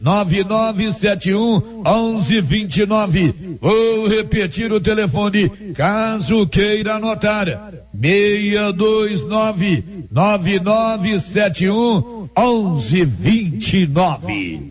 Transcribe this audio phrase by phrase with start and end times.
[0.00, 3.58] 9971 1129.
[3.60, 7.74] Vou repetir o telefone caso queira anotar.
[7.92, 14.70] 629 9971 1129.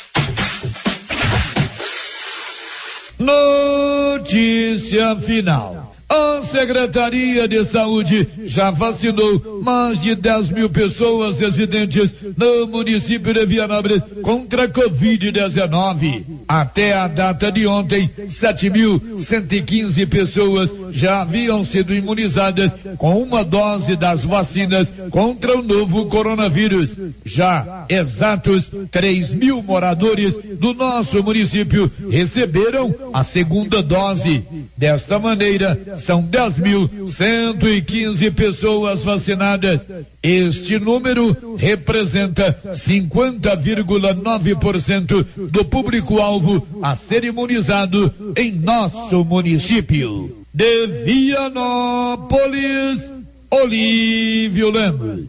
[3.21, 5.90] Notícia final.
[6.11, 13.45] A Secretaria de Saúde já vacinou mais de 10 mil pessoas residentes no município de
[13.45, 16.25] Vianópolis contra a Covid-19.
[16.45, 24.25] Até a data de ontem, 7.115 pessoas já haviam sido imunizadas com uma dose das
[24.25, 26.97] vacinas contra o novo coronavírus.
[27.23, 34.43] Já exatos 3 mil moradores do nosso município receberam a segunda dose.
[34.75, 39.85] Desta maneira, são 10.115 pessoas vacinadas.
[40.21, 50.41] Este número representa 50,9% do público-alvo a ser imunizado em nosso município.
[50.53, 53.13] De Vianópolis,
[53.49, 55.21] Olívio Lemos.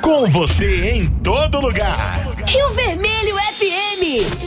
[0.00, 2.34] Com você em todo lugar.
[2.46, 4.45] Rio Vermelho FM.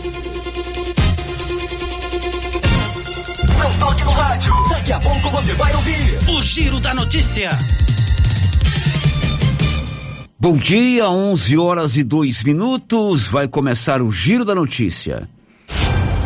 [3.80, 4.53] Toque no rádio.
[4.69, 7.58] Daqui a pouco você vai ouvir o Giro da Notícia.
[10.39, 13.27] Bom dia, 11 horas e 2 minutos.
[13.27, 15.27] Vai começar o Giro da Notícia.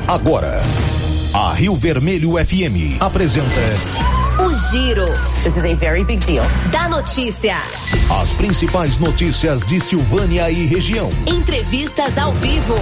[0.08, 0.62] Agora,
[1.34, 3.48] a Rio Vermelho FM apresenta
[4.40, 5.06] O Giro.
[5.44, 6.46] This is a very big deal.
[6.72, 7.56] Da notícia.
[8.22, 11.10] as principais notícias de Silvânia e região.
[11.28, 12.76] Entrevistas ao vivo.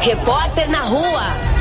[0.00, 1.57] Repórter na rua.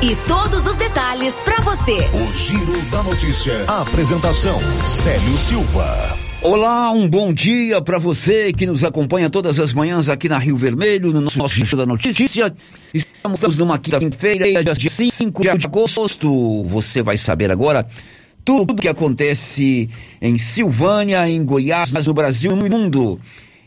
[0.00, 1.96] E todos os detalhes pra você.
[2.14, 3.64] O Giro da Notícia.
[3.66, 5.92] A apresentação: Célio Silva.
[6.40, 10.56] Olá, um bom dia para você que nos acompanha todas as manhãs aqui na Rio
[10.56, 12.54] Vermelho, no nosso Giro da Notícia.
[12.94, 16.62] Estamos numa quinta-feira, dia 5 de agosto.
[16.68, 17.84] Você vai saber agora
[18.44, 19.90] tudo o que acontece
[20.22, 23.20] em Silvânia, em Goiás, no Brasil e no mundo.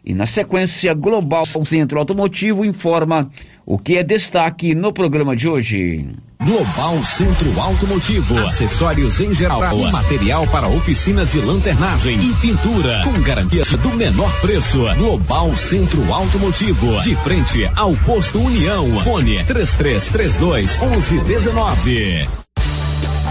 [0.03, 3.29] E na sequência, Global Centro Automotivo informa
[3.65, 6.07] o que é destaque no programa de hoje.
[6.43, 13.21] Global Centro Automotivo, acessórios em geral e material para oficinas de lanternagem e pintura, com
[13.21, 14.79] garantia do menor preço.
[14.97, 18.99] Global Centro Automotivo, de frente ao posto União.
[19.01, 22.50] Fone 3332 1119.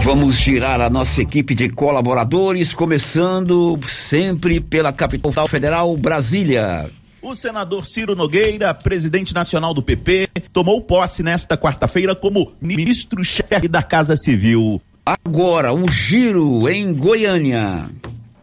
[0.03, 6.89] Vamos girar a nossa equipe de colaboradores, começando sempre pela capital federal, Brasília.
[7.21, 13.83] O senador Ciro Nogueira, presidente nacional do PP, tomou posse nesta quarta-feira como ministro-chefe da
[13.83, 14.81] Casa Civil.
[15.05, 17.87] Agora, um giro em Goiânia.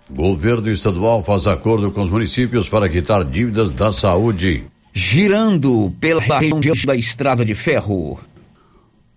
[0.09, 4.65] Governo estadual faz acordo com os municípios para quitar dívidas da saúde.
[4.93, 8.19] Girando pela região da Estrada de Ferro.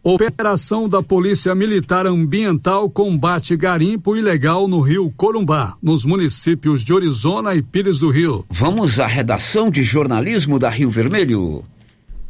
[0.03, 7.53] Operação da Polícia Militar Ambiental combate garimpo ilegal no Rio Corumbá, nos municípios de Orizona
[7.53, 8.44] e Pires do Rio.
[8.50, 11.63] Vamos à redação de jornalismo da Rio Vermelho.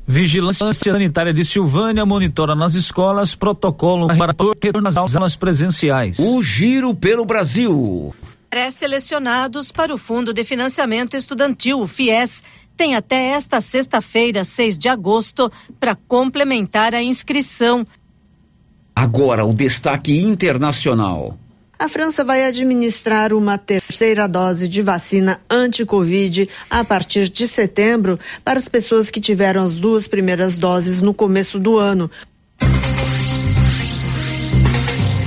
[0.06, 6.20] Vigilância Sanitária de Silvânia monitora nas escolas protocolo para retorno às aulas presenciais.
[6.20, 8.14] O giro pelo Brasil.
[8.50, 12.44] Pré-selecionados para o Fundo de Financiamento Estudantil, FIES,
[12.81, 17.86] tem até esta sexta-feira, 6 de agosto, para complementar a inscrição.
[18.96, 21.38] Agora o destaque internacional.
[21.78, 28.58] A França vai administrar uma terceira dose de vacina anti-Covid a partir de setembro para
[28.58, 32.10] as pessoas que tiveram as duas primeiras doses no começo do ano.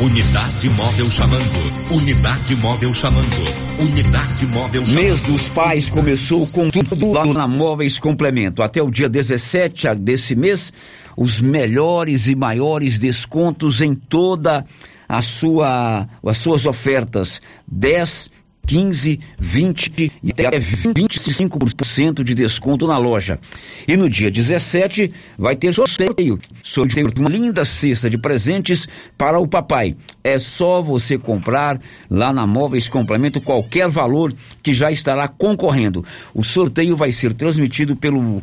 [0.01, 1.95] Unidade móvel chamando.
[1.95, 3.64] Unidade móvel chamando.
[3.79, 5.03] Unidade móvel chamando.
[5.03, 8.63] Mês dos Pais começou com tudo lá na Móveis Complemento.
[8.63, 10.73] Até o dia 17 desse mês,
[11.17, 14.65] os melhores e maiores descontos em toda
[15.09, 17.41] a sua, as suas ofertas.
[17.67, 18.31] 10
[18.67, 23.39] 15, 20 e até 25% de desconto na loja.
[23.87, 26.39] E no dia 17 vai ter sorteio.
[26.63, 29.97] Sorteio de uma linda cesta de presentes para o papai.
[30.23, 31.81] É só você comprar
[32.11, 36.05] lá na Móveis Complemento qualquer valor que já estará concorrendo.
[36.35, 38.43] O sorteio vai ser transmitido pelo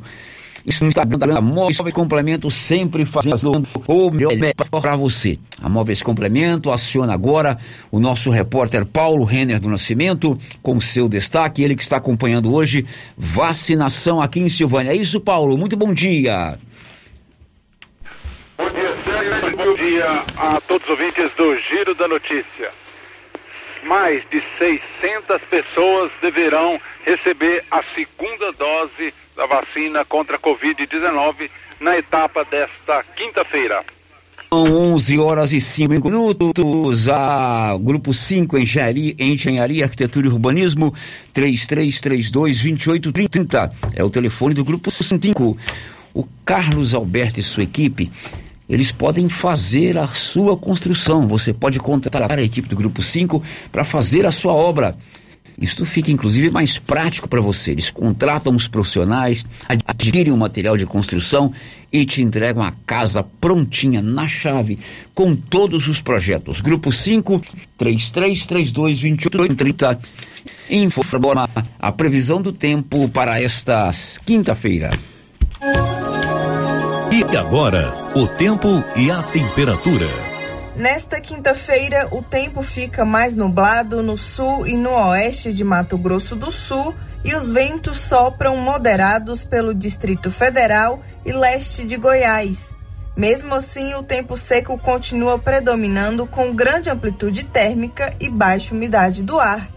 [0.66, 5.40] Instagram da Móveis Complemento sempre fazendo o melhor para você.
[5.62, 7.58] A Móveis Complemento aciona agora
[7.92, 12.86] o nosso repórter Paulo Renner do Nascimento com seu destaque, ele que está acompanhando hoje
[13.18, 14.92] vacinação aqui em Silvânia.
[14.92, 15.58] É isso, Paulo.
[15.58, 16.58] Muito bom dia.
[18.58, 19.58] Bom dia, Sérgio.
[19.58, 20.06] Bom dia
[20.38, 22.72] a todos os ouvintes do Giro da Notícia.
[23.84, 31.50] Mais de 600 pessoas deverão receber a segunda dose da vacina contra a Covid-19
[31.80, 33.84] na etapa desta quinta-feira.
[34.54, 37.08] São 11 horas e 5 minutos.
[37.08, 40.94] A Grupo 5 Engenharia, Engenharia, Arquitetura e Urbanismo,
[41.34, 43.72] 3332-2830.
[43.96, 45.58] É o telefone do Grupo 5.
[46.14, 48.12] O Carlos Alberto e sua equipe,
[48.68, 51.26] eles podem fazer a sua construção.
[51.28, 53.42] Você pode contratar a equipe do Grupo 5
[53.72, 54.98] para fazer a sua obra.
[55.60, 57.72] Isso fica inclusive mais prático para você.
[57.72, 59.46] Eles contratam os profissionais,
[59.86, 61.54] adquirem o material de construção
[61.92, 64.80] e te entregam a casa prontinha na chave
[65.14, 66.62] com todos os projetos.
[66.62, 67.42] Grupo 5
[67.78, 70.00] 3332 2830
[70.70, 71.50] informa
[71.80, 73.92] a previsão do tempo para esta
[74.26, 74.92] quinta-feira.
[77.12, 80.31] E agora, o tempo e a temperatura.
[80.76, 86.34] Nesta quinta-feira, o tempo fica mais nublado no sul e no oeste de Mato Grosso
[86.34, 86.96] do Sul
[87.26, 92.74] e os ventos sopram moderados pelo Distrito Federal e leste de Goiás.
[93.18, 99.38] Mesmo assim, o tempo seco continua predominando com grande amplitude térmica e baixa umidade do
[99.38, 99.68] ar.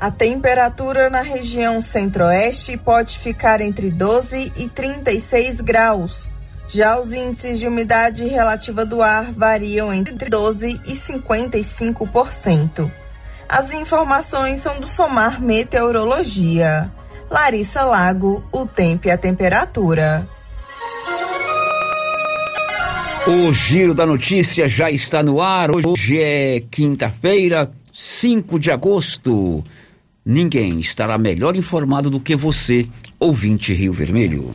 [0.00, 6.28] A temperatura na região centro-oeste pode ficar entre 12 e 36 graus.
[6.68, 12.90] Já os índices de umidade relativa do ar variam entre 12 e 55%.
[13.48, 16.90] As informações são do Somar Meteorologia.
[17.30, 20.28] Larissa Lago, o tempo e a temperatura.
[23.26, 25.70] O Giro da Notícia já está no ar.
[25.74, 29.64] Hoje é quinta-feira, 5 de agosto.
[30.24, 32.86] Ninguém estará melhor informado do que você,
[33.18, 34.54] ouvinte Rio Vermelho.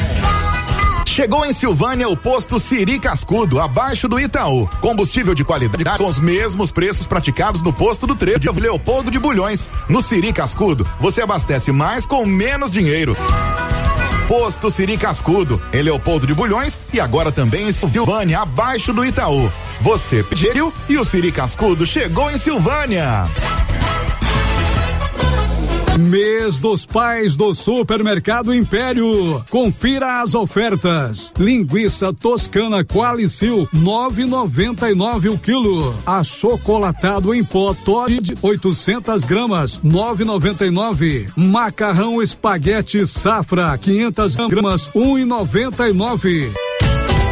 [1.11, 4.65] Chegou em Silvânia o posto Siri Cascudo, abaixo do Itaú.
[4.79, 9.19] Combustível de qualidade com os mesmos preços praticados no posto do Trevo de Leopoldo de
[9.19, 9.69] Bulhões.
[9.89, 13.13] No Siri Cascudo, você abastece mais com menos dinheiro.
[14.29, 19.51] Posto Siri Cascudo, em Leopoldo de Bulhões e agora também em Silvânia, abaixo do Itaú.
[19.81, 23.29] Você pediu e o Siri Cascudo chegou em Silvânia.
[26.01, 29.43] Mês dos Pais do Supermercado Império.
[29.49, 31.31] Confira as ofertas.
[31.37, 35.95] Linguiça toscana Qualicil 9,99 o quilo.
[36.05, 41.31] Achocolatado em pó Todd 800 gramas 9,99.
[41.37, 46.51] Macarrão espaguete Safra 500 gramas 1,99.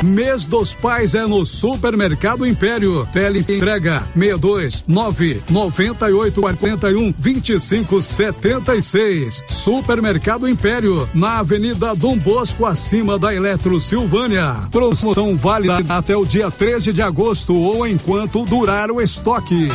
[0.03, 3.05] Mês dos Pais é no Supermercado Império.
[3.11, 9.43] Tele entrega 62 9 98 41 25 76.
[9.47, 14.55] Supermercado Império, na Avenida Dom Bosco, acima da Eletro Silvânia.
[14.71, 19.67] Promoção válida até o dia 13 de agosto ou enquanto durar o estoque.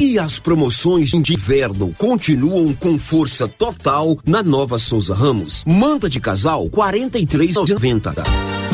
[0.00, 5.64] E as promoções de inverno continuam com força total na Nova Souza Ramos.
[5.66, 8.73] Manta de casal 43,90.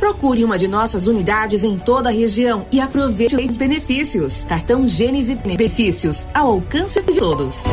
[0.00, 4.44] Procure uma de nossas unidades em toda a região e aproveite os benefícios.
[4.44, 7.64] Cartão Gênese Benefícios, ao alcance de todos.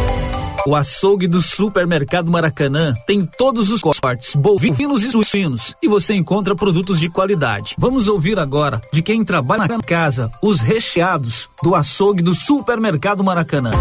[0.68, 6.54] O açougue do Supermercado Maracanã tem todos os cortes, bovinos e suínos, e você encontra
[6.54, 7.76] produtos de qualidade.
[7.78, 13.72] Vamos ouvir agora de quem trabalha na casa os recheados do açougue do Supermercado Maracanã.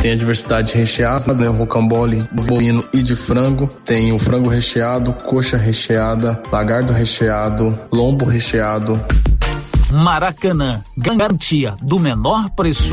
[0.00, 1.48] Tem a diversidade recheada, né?
[1.48, 3.66] Rocambole, bovino e de frango.
[3.84, 8.98] Tem o frango recheado, coxa recheada, lagardo recheado, lombo recheado.
[9.92, 12.92] Maracanã, garantia do menor preço.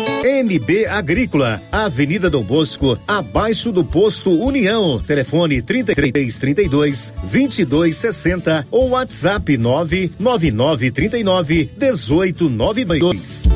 [0.23, 5.01] NB Agrícola, Avenida Dom Bosco, abaixo do posto União.
[5.01, 13.49] Telefone 3332 2260 ou WhatsApp 99939 1892.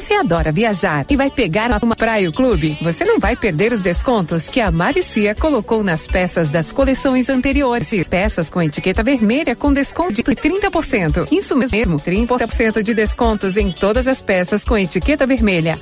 [0.00, 4.48] Você adora viajar e vai pegar uma praia clube, você não vai perder os descontos
[4.48, 8.08] que a Maricia colocou nas peças das coleções anteriores.
[8.08, 11.30] Peças com etiqueta vermelha com desconto de 30%.
[11.30, 15.78] Isso mesmo, 30% de descontos em todas as peças com etiqueta vermelha.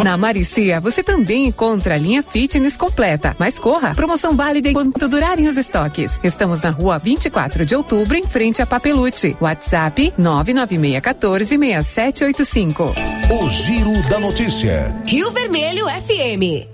[0.00, 3.36] Na Maricia, você também encontra a linha fitness completa.
[3.38, 6.18] Mas corra, promoção válida enquanto durarem os estoques.
[6.24, 9.36] Estamos na rua 24 de outubro, em frente a Papelute.
[9.40, 12.92] WhatsApp 996146785.
[13.30, 14.96] O Giro da Notícia.
[15.06, 16.72] Rio Vermelho FM.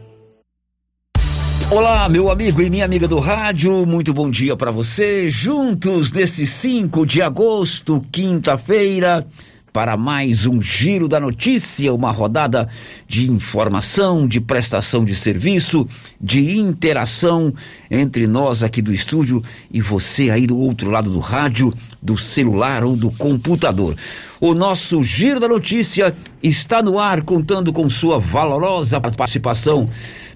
[1.71, 5.29] Olá, meu amigo e minha amiga do rádio, muito bom dia para você.
[5.29, 9.27] Juntos nesse 5 de agosto, quinta-feira,
[9.73, 12.69] para mais um Giro da Notícia, uma rodada
[13.07, 15.87] de informação, de prestação de serviço,
[16.21, 17.53] de interação
[17.91, 21.73] entre nós aqui do estúdio e você aí do outro lado do rádio,
[22.03, 23.95] do celular ou do computador.
[24.41, 29.89] O nosso Giro da Notícia está no ar, contando com sua valorosa participação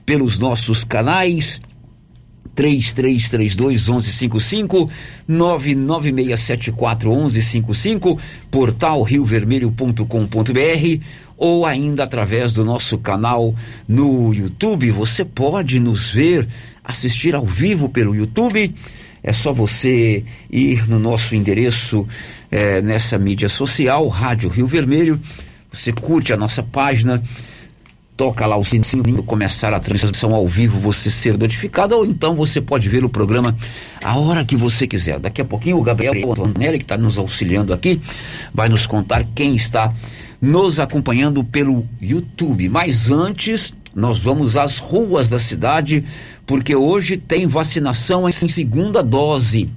[0.05, 1.61] pelos nossos canais
[2.55, 4.91] 3332 1155
[5.27, 8.19] 99674 1155
[8.51, 11.01] portal riovermelho.com.br
[11.37, 13.55] ou ainda através do nosso canal
[13.89, 14.91] no YouTube.
[14.93, 16.47] Você pode nos ver,
[16.85, 18.75] assistir ao vivo pelo YouTube.
[19.23, 22.07] É só você ir no nosso endereço
[22.51, 25.21] eh, nessa mídia social, Rádio Rio Vermelho.
[25.73, 27.23] Você curte a nossa página
[28.17, 32.61] toca lá o sininho, começar a transmissão ao vivo, você ser notificado, ou então você
[32.61, 33.57] pode ver o programa
[34.03, 35.19] a hora que você quiser.
[35.19, 38.01] Daqui a pouquinho o Gabriel Antonelli, que está nos auxiliando aqui,
[38.53, 39.93] vai nos contar quem está
[40.41, 42.69] nos acompanhando pelo YouTube.
[42.69, 46.05] Mas antes, nós vamos às ruas da cidade,
[46.47, 49.71] porque hoje tem vacinação em segunda dose.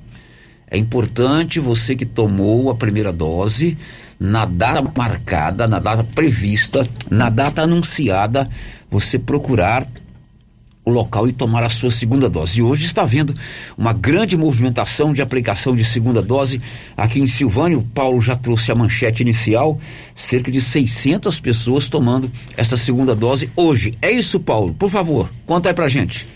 [0.70, 3.78] É importante você que tomou a primeira dose,
[4.20, 8.50] na data marcada, na data prevista, na data anunciada,
[8.90, 9.88] você procurar
[10.86, 12.60] o local e tomar a sua segunda dose.
[12.60, 13.34] E hoje está havendo
[13.76, 16.62] uma grande movimentação de aplicação de segunda dose
[16.96, 17.78] aqui em Silvânia.
[17.78, 19.80] O Paulo já trouxe a manchete inicial,
[20.14, 23.96] cerca de 600 pessoas tomando essa segunda dose hoje.
[24.02, 24.76] É isso, Paulo?
[24.76, 26.28] Por favor, conta aí pra gente.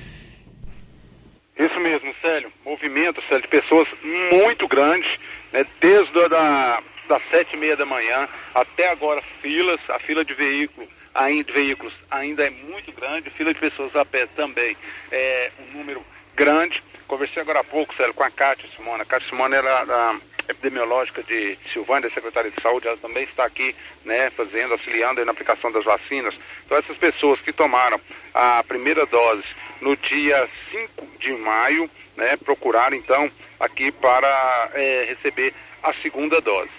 [1.58, 2.50] Isso mesmo, Célio.
[2.66, 3.88] Movimento, Célio, de pessoas
[4.32, 5.08] muito grande,
[5.54, 5.66] né?
[5.80, 10.34] Desde a da, das sete e meia da manhã até agora filas, a fila de
[10.36, 14.78] veículo, ainda, veículos ainda é muito grande, fila de pessoas a pé também
[15.12, 16.82] é um número grande.
[17.08, 19.02] Conversei agora há pouco, Célio, com a Cátia Simona.
[19.02, 20.16] A Cátia Simona era da
[20.48, 25.32] epidemiológica de Silvânia, da Secretaria de Saúde, ela também está aqui, né, fazendo, auxiliando na
[25.32, 26.36] aplicação das vacinas.
[26.66, 28.00] Então essas pessoas que tomaram
[28.34, 29.46] a primeira dose
[29.82, 36.79] no dia 5 de maio, né, procuraram então aqui para é, receber a segunda dose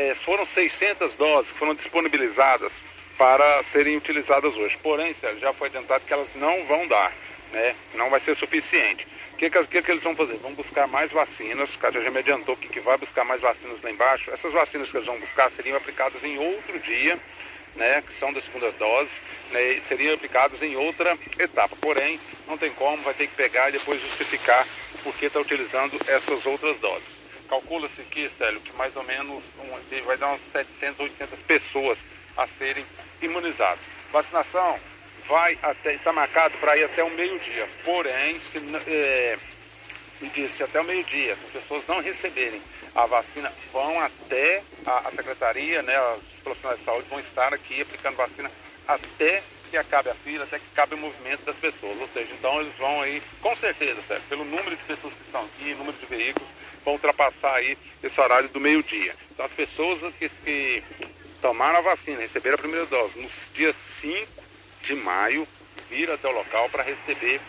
[0.00, 2.72] é, foram 600 doses que foram disponibilizadas
[3.18, 4.78] para serem utilizadas hoje.
[4.82, 7.12] Porém, Sérgio, já foi adiantado que elas não vão dar,
[7.52, 7.76] né?
[7.94, 9.06] Não vai ser suficiente.
[9.34, 10.36] O que, que, que, eles vão fazer?
[10.36, 13.82] Vão buscar mais vacinas, o Cátia já me adiantou que, que vai buscar mais vacinas
[13.82, 14.30] lá embaixo.
[14.30, 17.18] Essas vacinas que eles vão buscar seriam aplicadas em outro dia,
[17.76, 19.10] né, que são da segunda dose,
[19.50, 21.76] né, seriam aplicadas em outra etapa.
[21.76, 24.66] Porém, não tem como, vai ter que pegar e depois justificar
[25.02, 27.19] por que está utilizando essas outras doses.
[27.50, 31.98] Calcula-se aqui, Célio, que mais ou menos um, vai dar umas 700, 800 pessoas
[32.36, 32.86] a serem
[33.20, 33.80] imunizadas.
[34.12, 34.78] Vacinação
[35.26, 37.68] vai até, está marcado para ir até o meio-dia.
[37.84, 38.58] Porém, se,
[38.88, 39.36] é,
[40.20, 42.62] me disse até o meio-dia, se as pessoas não receberem
[42.94, 47.82] a vacina, vão até a, a secretaria, né, os profissionais de saúde vão estar aqui
[47.82, 48.50] aplicando vacina
[48.86, 52.00] até que acabe a fila, até que acabe o movimento das pessoas.
[52.00, 55.44] Ou seja, então eles vão aí, com certeza, certo, pelo número de pessoas que estão
[55.44, 56.48] aqui, número de veículos,
[56.84, 59.14] vão ultrapassar aí esse horário do meio-dia.
[59.32, 60.82] Então as pessoas que, que
[61.40, 64.28] tomaram a vacina, receberam a primeira dose, nos dias 5
[64.84, 65.46] de maio,
[65.88, 67.40] vir até o local para receber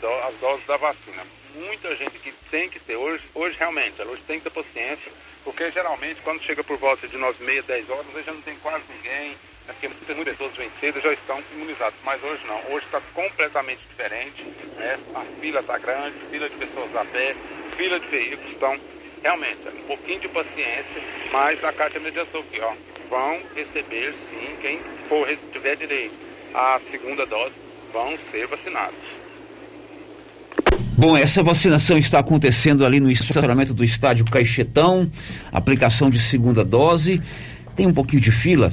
[0.00, 1.26] do, as doses da vacina.
[1.54, 5.12] Muita gente que tem que ter, hoje, hoje realmente, hoje tem que ter paciência,
[5.44, 8.42] porque geralmente quando chega por volta de 9 e meia, 10 horas, hoje já não
[8.42, 12.84] tem quase ninguém, né, porque muitas, pessoas cedo já estão imunizadas, mas hoje não, hoje
[12.86, 14.42] está completamente diferente,
[14.76, 14.98] né?
[15.14, 17.34] a fila está grande, fila de pessoas a pé,
[17.76, 18.78] fila de veículos, então
[19.22, 22.72] realmente, um pouquinho de paciência, mas a Caixa mediação aqui, ó,
[23.08, 26.14] vão receber sim, quem for tiver direito
[26.54, 27.54] à segunda dose,
[27.92, 29.20] vão ser vacinados.
[30.96, 35.10] Bom, essa vacinação está acontecendo ali no estacionamento do estádio Caixetão,
[35.50, 37.22] aplicação de segunda dose.
[37.74, 38.70] Tem um pouquinho de fila.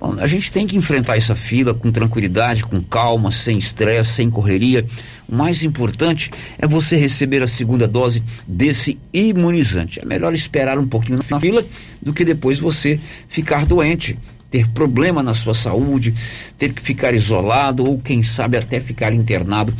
[0.00, 4.30] Bom, a gente tem que enfrentar essa fila com tranquilidade, com calma, sem estresse, sem
[4.30, 4.86] correria.
[5.28, 9.98] O mais importante é você receber a segunda dose desse imunizante.
[10.00, 11.64] É melhor esperar um pouquinho na fila
[12.00, 14.16] do que depois você ficar doente
[14.48, 16.14] ter problema na sua saúde,
[16.56, 19.74] ter que ficar isolado ou, quem sabe, até ficar internado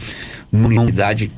[0.50, 1.30] numa unidade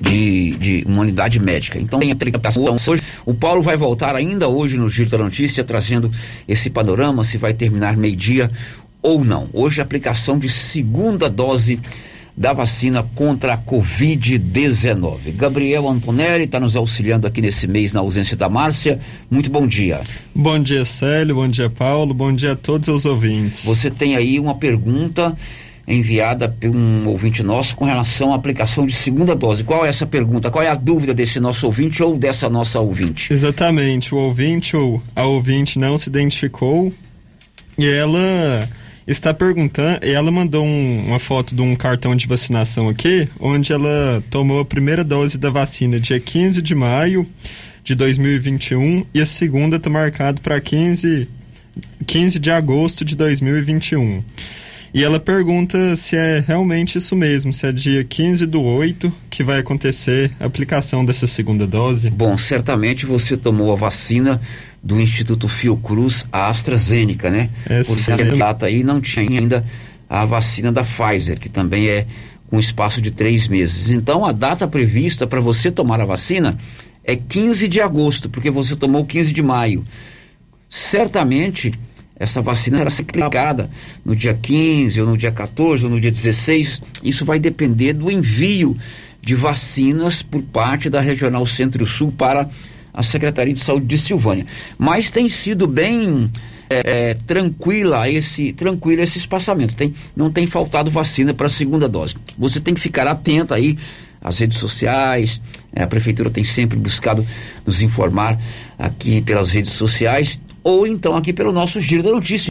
[0.00, 1.78] de, de uma unidade médica.
[1.78, 3.02] Então tem aplicação hoje.
[3.24, 6.10] O Paulo vai voltar ainda hoje no Giro da Notícia trazendo
[6.48, 8.50] esse panorama, se vai terminar meio-dia
[9.02, 9.48] ou não.
[9.52, 11.80] Hoje a aplicação de segunda dose
[12.36, 15.36] da vacina contra a Covid-19.
[15.36, 18.98] Gabriel Antonelli está nos auxiliando aqui nesse mês na ausência da Márcia.
[19.30, 20.00] Muito bom dia.
[20.34, 21.36] Bom dia, Célio.
[21.36, 22.12] Bom dia, Paulo.
[22.12, 23.64] Bom dia a todos os ouvintes.
[23.64, 25.36] Você tem aí uma pergunta
[25.86, 29.64] enviada por um ouvinte nosso com relação à aplicação de segunda dose.
[29.64, 30.50] Qual é essa pergunta?
[30.50, 33.32] Qual é a dúvida desse nosso ouvinte ou dessa nossa ouvinte?
[33.32, 34.14] Exatamente.
[34.14, 36.92] O ouvinte ou a ouvinte não se identificou
[37.76, 38.68] e ela
[39.06, 44.22] está perguntando, ela mandou um, uma foto de um cartão de vacinação aqui, onde ela
[44.30, 47.28] tomou a primeira dose da vacina dia 15 de maio
[47.82, 51.28] de 2021 e a segunda está marcada para 15,
[52.06, 54.22] 15 de agosto de 2021.
[54.94, 59.42] E ela pergunta se é realmente isso mesmo, se é dia 15 do 8 que
[59.42, 62.08] vai acontecer a aplicação dessa segunda dose.
[62.10, 64.40] Bom, certamente você tomou a vacina
[64.80, 67.50] do Instituto Fiocruz, a AstraZeneca, né?
[67.66, 69.64] É, Por essa data aí não tinha ainda
[70.08, 72.06] a vacina da Pfizer, que também é
[72.48, 73.90] com espaço de três meses.
[73.90, 76.56] Então a data prevista para você tomar a vacina
[77.02, 79.84] é 15 de agosto, porque você tomou 15 de maio.
[80.68, 81.74] Certamente
[82.16, 83.68] essa vacina será aplicada
[84.04, 86.80] no dia 15, ou no dia 14, ou no dia 16.
[87.02, 88.76] Isso vai depender do envio
[89.20, 92.48] de vacinas por parte da Regional Centro-Sul para
[92.92, 94.46] a Secretaria de Saúde de Silvânia.
[94.78, 96.30] Mas tem sido bem
[96.70, 99.74] é, é, tranquila esse tranquilo esse espaçamento.
[99.74, 102.14] Tem, não tem faltado vacina para a segunda dose.
[102.38, 103.76] Você tem que ficar atento aí
[104.22, 105.40] às redes sociais.
[105.74, 107.26] É, a prefeitura tem sempre buscado
[107.66, 108.38] nos informar
[108.78, 112.50] aqui pelas redes sociais ou então aqui pelo nosso giro da notícia,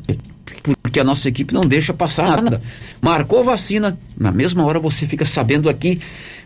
[0.84, 2.62] porque a nossa equipe não deixa passar nada.
[3.02, 5.99] Marcou vacina, na mesma hora você fica sabendo aqui,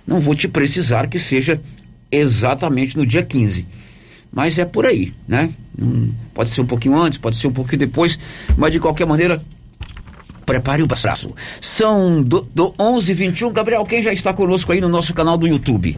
[0.08, 1.62] não vou te precisar que seja
[2.10, 3.68] exatamente no dia 15.
[4.32, 5.50] Mas é por aí, né?
[5.78, 8.18] Hum, pode ser um pouquinho antes, pode ser um pouquinho depois,
[8.56, 9.44] mas de qualquer maneira,
[10.46, 11.34] prepare o braço.
[11.60, 15.48] São do, do 11 21 Gabriel, quem já está conosco aí no nosso canal do
[15.48, 15.98] YouTube?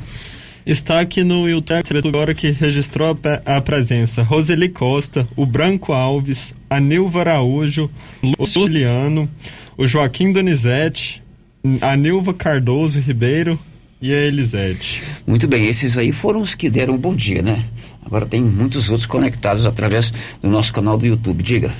[0.65, 6.53] Está aqui no YouTube agora que registrou a, a, presença Roseli Costa, o Branco Alves,
[6.69, 7.89] a Nilva Araújo,
[8.37, 9.29] o Juliano,
[9.77, 11.23] o Joaquim Donizete,
[11.81, 13.57] a Nilva Cardoso Ribeiro
[14.01, 15.01] e a Elisete.
[15.25, 17.63] Muito bem, esses aí foram os que deram um bom dia, né?
[18.05, 21.41] Agora tem muitos outros conectados através do nosso canal do YouTube.
[21.41, 21.73] Diga.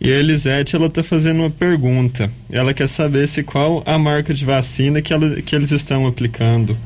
[0.00, 2.30] E a Elisete, ela está fazendo uma pergunta.
[2.50, 6.76] Ela quer saber se qual a marca de vacina que, ela, que eles estão aplicando.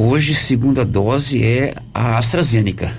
[0.00, 2.92] Hoje, segunda dose é a AstraZeneca,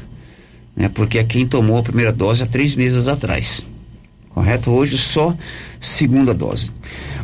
[0.76, 0.90] né?
[0.90, 3.66] Porque é quem tomou a primeira dose há três meses atrás.
[4.32, 4.70] Correto?
[4.70, 5.34] Hoje só
[5.80, 6.70] segunda dose.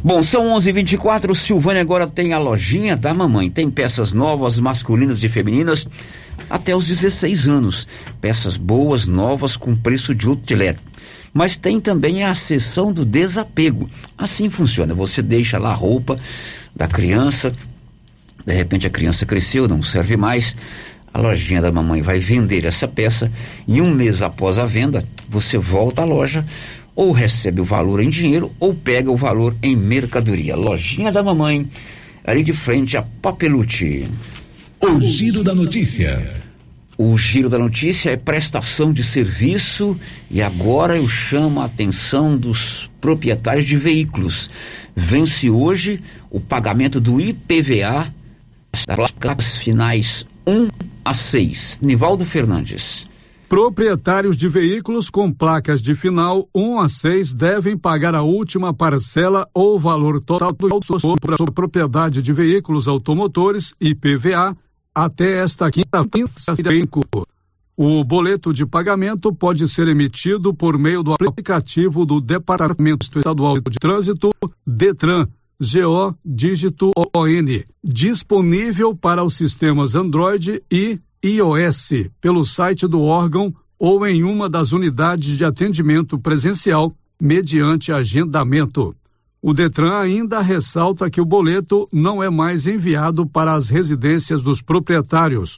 [0.02, 1.36] Bom, são 11:24.
[1.36, 3.52] Silvânia agora tem a lojinha da mamãe.
[3.52, 5.86] Tem peças novas, masculinas e femininas,
[6.50, 7.86] até os 16 anos.
[8.22, 10.80] Peças boas, novas, com preço de outlet.
[11.34, 13.90] Mas tem também a seção do desapego.
[14.18, 14.94] Assim funciona.
[14.94, 16.18] Você deixa lá a roupa
[16.74, 17.54] da criança,
[18.46, 20.56] de repente a criança cresceu, não serve mais.
[21.14, 23.32] A lojinha da mamãe vai vender essa peça
[23.68, 26.46] e um mês após a venda, você volta à loja,
[26.96, 30.56] ou recebe o valor em dinheiro ou pega o valor em mercadoria.
[30.56, 31.68] Lojinha da mamãe,
[32.24, 34.10] ali de frente a Papelute.
[34.82, 36.22] O giro da notícia.
[36.98, 39.98] O giro da notícia é prestação de serviço
[40.32, 44.50] e agora eu chamo a atenção dos proprietários de veículos.
[44.96, 48.14] Vence hoje o pagamento do IPVA
[48.84, 50.68] placas finais 1
[51.06, 51.80] a 6.
[51.82, 53.08] Nivaldo Fernandes.
[53.48, 59.48] Proprietários de veículos com placas de final 1 a 6 devem pagar a última parcela
[59.54, 64.58] ou valor total do sobre a propriedade de veículos automotores IPVA
[64.94, 66.26] até esta quinta-feira.
[67.78, 73.78] O boleto de pagamento pode ser emitido por meio do aplicativo do Departamento Estadual de
[73.78, 74.32] Trânsito,
[74.66, 75.28] DETRAN,
[75.60, 84.06] GO dígito ON, disponível para os sistemas Android e iOS pelo site do órgão ou
[84.06, 88.94] em uma das unidades de atendimento presencial mediante agendamento.
[89.42, 94.62] O Detran ainda ressalta que o boleto não é mais enviado para as residências dos
[94.62, 95.58] proprietários.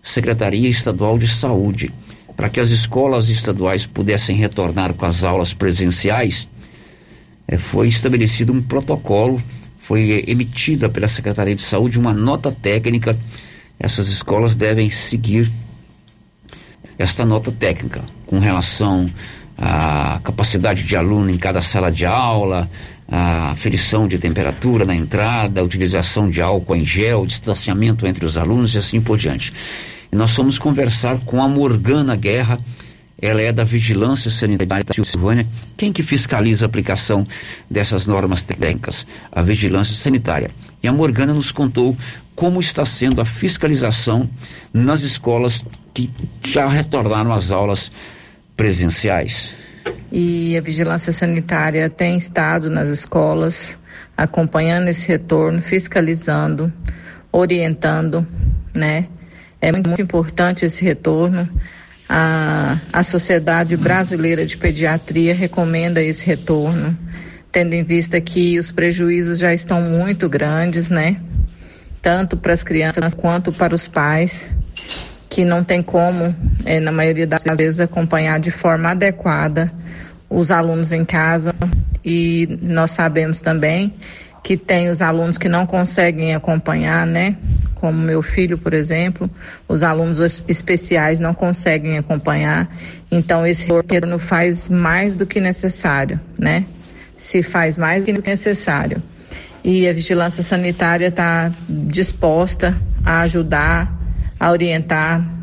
[0.00, 1.92] Secretaria Estadual de Saúde.
[2.36, 6.46] Para que as escolas estaduais pudessem retornar com as aulas presenciais,
[7.48, 9.42] é, foi estabelecido um protocolo
[9.88, 13.18] foi emitida pela Secretaria de Saúde uma nota técnica.
[13.80, 15.50] Essas escolas devem seguir
[16.98, 19.08] esta nota técnica com relação
[19.56, 22.68] à capacidade de aluno em cada sala de aula,
[23.10, 28.36] a aferição de temperatura na entrada, a utilização de álcool em gel, distanciamento entre os
[28.36, 29.52] alunos e assim por diante.
[30.12, 32.58] E nós fomos conversar com a Morgana Guerra,
[33.20, 35.46] ela é da Vigilância Sanitária da Silvânia.
[35.76, 37.26] Quem que fiscaliza a aplicação
[37.68, 39.06] dessas normas técnicas?
[39.32, 40.50] A Vigilância Sanitária.
[40.82, 41.96] E a Morgana nos contou
[42.36, 44.30] como está sendo a fiscalização
[44.72, 46.08] nas escolas que
[46.46, 47.90] já retornaram às aulas
[48.56, 49.52] presenciais.
[50.12, 53.76] E a Vigilância Sanitária tem estado nas escolas
[54.16, 56.72] acompanhando esse retorno, fiscalizando,
[57.32, 58.26] orientando,
[58.72, 59.08] né?
[59.60, 61.48] É muito importante esse retorno
[62.08, 66.96] a, a Sociedade Brasileira de Pediatria recomenda esse retorno,
[67.52, 71.20] tendo em vista que os prejuízos já estão muito grandes, né?
[72.00, 74.54] Tanto para as crianças quanto para os pais,
[75.28, 79.70] que não tem como, é, na maioria das vezes, acompanhar de forma adequada
[80.30, 81.54] os alunos em casa.
[82.04, 83.92] E nós sabemos também
[84.42, 87.36] que tem os alunos que não conseguem acompanhar, né?
[87.80, 89.30] como meu filho, por exemplo,
[89.68, 92.68] os alunos especiais não conseguem acompanhar.
[93.10, 96.64] Então, esse retorno faz mais do que necessário, né?
[97.16, 99.02] Se faz mais do que necessário.
[99.62, 103.92] E a vigilância sanitária está disposta a ajudar,
[104.38, 105.37] a orientar.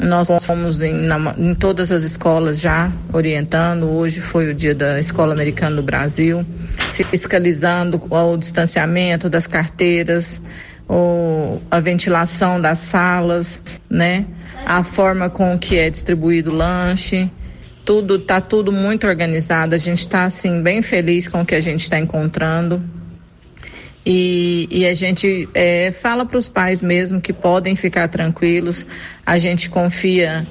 [0.00, 3.90] Nós fomos em, na, em todas as escolas já orientando.
[3.90, 6.44] Hoje foi o dia da Escola Americana do Brasil,
[7.10, 10.40] fiscalizando o distanciamento das carteiras,
[10.88, 14.26] o, a ventilação das salas, né?
[14.64, 17.30] A forma com que é distribuído o lanche,
[17.84, 19.74] tudo tá tudo muito organizado.
[19.74, 22.82] A gente está assim bem feliz com o que a gente está encontrando.
[24.04, 28.84] E, e, a gente é, fala para os pais mesmo que podem ficar tranquilos.
[29.24, 30.44] A gente confia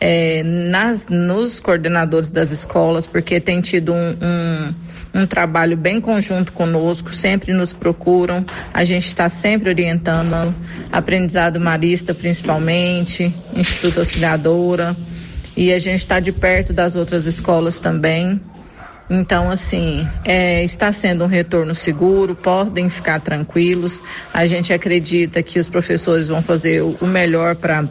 [0.00, 4.74] é, nas, nos coordenadores das escolas, porque tem tido um, um
[5.14, 10.52] um trabalho bem conjunto conosco, sempre nos procuram, a gente está sempre orientando,
[10.90, 14.96] aprendizado marista principalmente, Instituto Auxiliadora,
[15.56, 18.40] e a gente está de perto das outras escolas também.
[19.08, 24.00] Então, assim, é, está sendo um retorno seguro, podem ficar tranquilos.
[24.32, 27.84] A gente acredita que os professores vão fazer o, melhor para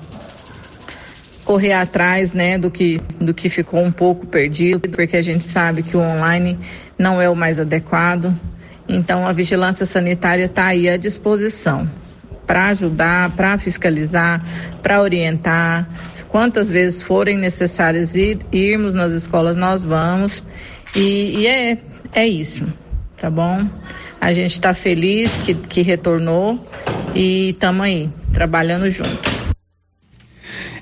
[1.45, 5.83] correr atrás, né, do que, do que ficou um pouco perdido, porque a gente sabe
[5.83, 6.57] que o online
[6.97, 8.33] não é o mais adequado.
[8.87, 11.87] Então, a vigilância sanitária está aí à disposição
[12.45, 14.43] para ajudar, para fiscalizar,
[14.81, 15.87] para orientar.
[16.29, 20.43] Quantas vezes forem necessárias ir, irmos nas escolas, nós vamos.
[20.95, 21.77] E, e é,
[22.13, 22.65] é isso,
[23.17, 23.67] tá bom?
[24.21, 26.65] A gente está feliz que, que retornou
[27.15, 29.43] e estamos aí, trabalhando junto.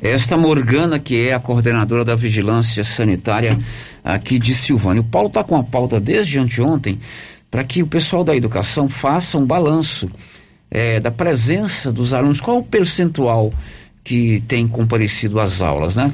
[0.01, 3.59] Esta Morgana, que é a coordenadora da Vigilância Sanitária
[4.03, 5.01] aqui de Silvânia.
[5.01, 6.99] O Paulo está com a pauta desde anteontem
[7.51, 10.09] para que o pessoal da educação faça um balanço
[10.71, 12.41] é, da presença dos alunos.
[12.41, 13.53] Qual o percentual
[14.03, 16.11] que tem comparecido às aulas, né?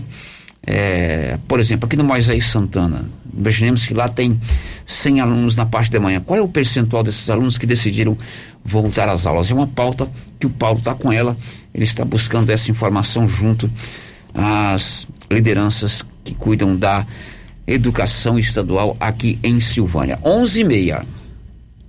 [0.70, 4.38] É, por exemplo, aqui no Moisés Santana, imaginemos que lá tem
[4.86, 6.20] 100 alunos na parte da manhã.
[6.20, 8.18] Qual é o percentual desses alunos que decidiram
[8.66, 9.50] voltar às aulas?
[9.50, 11.38] É uma pauta que o Paulo está com ela,
[11.74, 13.72] ele está buscando essa informação junto
[14.34, 17.08] às lideranças que cuidam da
[17.66, 20.20] educação estadual aqui em Silvânia.
[20.22, 21.06] 11 e meia.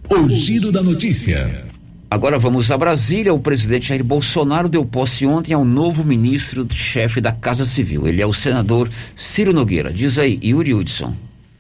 [0.09, 1.67] O giro da notícia.
[2.11, 3.35] Agora vamos a Brasília.
[3.35, 8.09] O presidente Jair Bolsonaro deu posse ontem ao novo ministro-chefe da Casa Civil.
[8.09, 9.93] Ele é o senador Ciro Nogueira.
[9.93, 11.15] Diz aí, Yuri Hudson.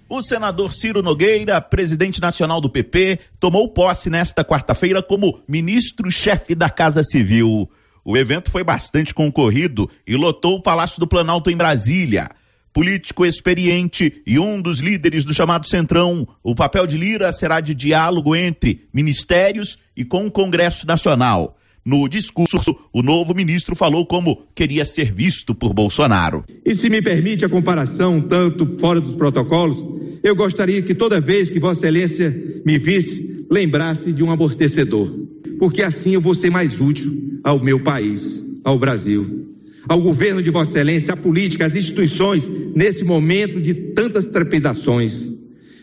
[0.08, 6.70] O senador Ciro Nogueira, presidente nacional do PP, tomou posse nesta quarta-feira como ministro-chefe da
[6.70, 7.68] Casa Civil.
[8.02, 12.30] O evento foi bastante concorrido e lotou o Palácio do Planalto em Brasília
[12.78, 16.28] político experiente e um dos líderes do chamado Centrão.
[16.44, 21.58] O papel de Lira será de diálogo entre ministérios e com o Congresso Nacional.
[21.84, 26.44] No discurso, o novo ministro falou como queria ser visto por Bolsonaro.
[26.64, 29.84] E se me permite a comparação, tanto fora dos protocolos,
[30.22, 32.30] eu gostaria que toda vez que Vossa Excelência
[32.64, 35.10] me visse, lembrasse de um amortecedor,
[35.58, 39.47] porque assim eu vou ser mais útil ao meu país, ao Brasil
[39.88, 45.30] ao governo de Vossa Excelência, à política, às instituições, nesse momento de tantas trepidações.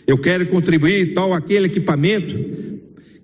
[0.05, 2.37] Eu quero contribuir tal aquele equipamento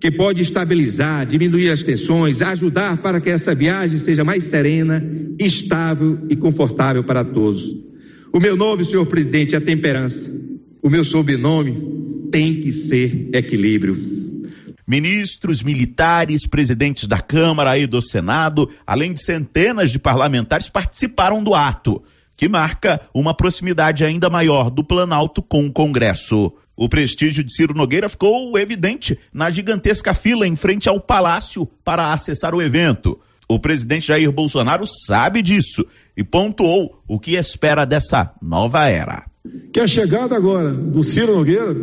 [0.00, 5.00] que pode estabilizar, diminuir as tensões, ajudar para que essa viagem seja mais serena,
[5.38, 7.72] estável e confortável para todos.
[8.32, 10.32] O meu nome, senhor presidente, é temperança.
[10.82, 14.21] O meu sobrenome tem que ser equilíbrio.
[14.92, 21.54] Ministros, militares, presidentes da Câmara e do Senado, além de centenas de parlamentares, participaram do
[21.54, 22.02] ato,
[22.36, 26.52] que marca uma proximidade ainda maior do Planalto com o Congresso.
[26.76, 32.12] O prestígio de Ciro Nogueira ficou evidente na gigantesca fila em frente ao palácio para
[32.12, 33.18] acessar o evento.
[33.48, 39.24] O presidente Jair Bolsonaro sabe disso e pontuou o que espera dessa nova era.
[39.72, 41.74] Que a chegada agora do Ciro Nogueira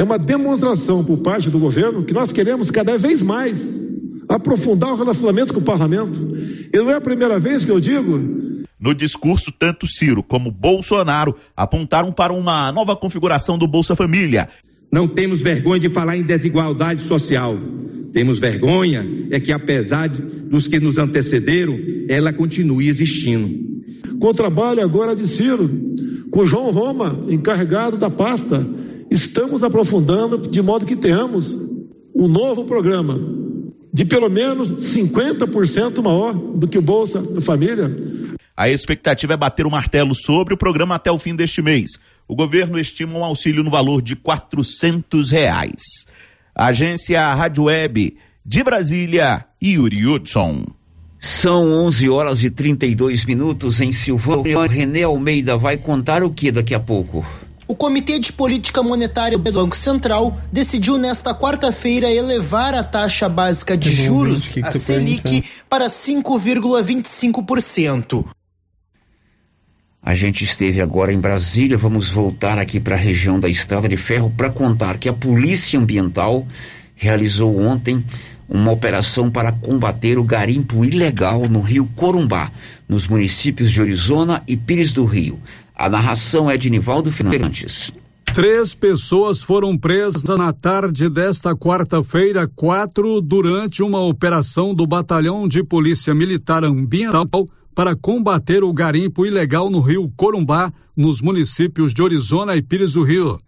[0.00, 3.78] é uma demonstração por parte do governo que nós queremos cada vez mais
[4.26, 6.18] aprofundar o relacionamento com o parlamento.
[6.72, 8.64] E não é a primeira vez que eu digo.
[8.78, 14.48] No discurso, tanto Ciro como Bolsonaro apontaram para uma nova configuração do Bolsa Família.
[14.90, 17.58] Não temos vergonha de falar em desigualdade social.
[18.10, 23.68] Temos vergonha é que, apesar dos que nos antecederam, ela continue existindo.
[24.18, 25.68] Com o trabalho agora de Ciro,
[26.30, 28.66] com João Roma, encarregado da pasta,
[29.10, 31.54] estamos aprofundando de modo que tenhamos
[32.14, 33.18] um novo programa
[33.92, 37.90] de pelo menos 50% maior do que o Bolsa Família.
[38.56, 41.98] A expectativa é bater o martelo sobre o programa até o fim deste mês.
[42.28, 46.06] O governo estima um auxílio no valor de quatrocentos reais.
[46.54, 50.66] Agência Rádio Web de Brasília, Yuri Hudson.
[51.18, 54.66] São 11 horas e 32 minutos em Silvânia.
[54.66, 57.26] René Almeida vai contar o que daqui a pouco?
[57.70, 63.76] O Comitê de Política Monetária do Banco Central decidiu nesta quarta-feira elevar a taxa básica
[63.76, 68.26] de juros, a Selic, para 5,25%.
[70.02, 73.96] A gente esteve agora em Brasília, vamos voltar aqui para a região da Estrada de
[73.96, 76.44] Ferro para contar que a Polícia Ambiental
[76.96, 78.04] realizou ontem
[78.48, 82.50] uma operação para combater o garimpo ilegal no rio Corumbá,
[82.88, 85.38] nos municípios de Orizona e Pires do Rio.
[85.80, 87.90] A narração é de Nivaldo Fernandes.
[88.34, 95.64] Três pessoas foram presas na tarde desta quarta-feira, quatro durante uma operação do Batalhão de
[95.64, 102.54] Polícia Militar Ambiental para combater o garimpo ilegal no rio Corumbá, nos municípios de Orizona
[102.56, 103.38] e Pires do Rio.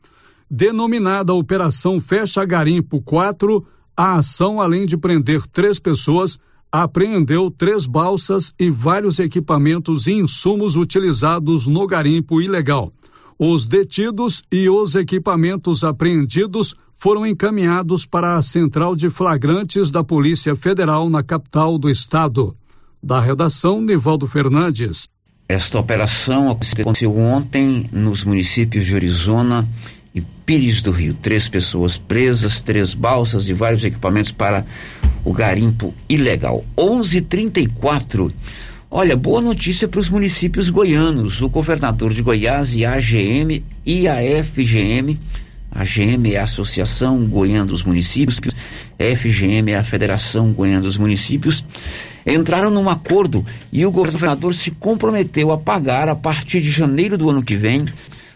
[0.50, 3.62] Denominada Operação Fecha Garimpo 4,
[3.94, 6.38] a ação, além de prender três pessoas,
[6.72, 12.90] apreendeu três balsas e vários equipamentos e insumos utilizados no garimpo ilegal.
[13.38, 20.56] Os detidos e os equipamentos apreendidos foram encaminhados para a Central de Flagrantes da Polícia
[20.56, 22.56] Federal na capital do estado.
[23.02, 25.08] Da redação, Nivaldo Fernandes.
[25.48, 29.68] Esta operação aconteceu ontem nos municípios de Arizona
[30.14, 31.14] e Pires do Rio.
[31.20, 34.64] Três pessoas presas, três balsas e vários equipamentos para
[35.24, 36.64] o garimpo ilegal.
[36.76, 38.32] 11:34.
[38.90, 41.40] Olha, boa notícia para os municípios goianos.
[41.40, 45.18] O governador de Goiás e a AGM e a FGM,
[45.70, 48.38] a AGM é a Associação Goiana dos Municípios,
[48.98, 51.64] a FGM é a Federação Goiana dos Municípios,
[52.26, 53.42] entraram num acordo
[53.72, 57.86] e o governador se comprometeu a pagar a partir de janeiro do ano que vem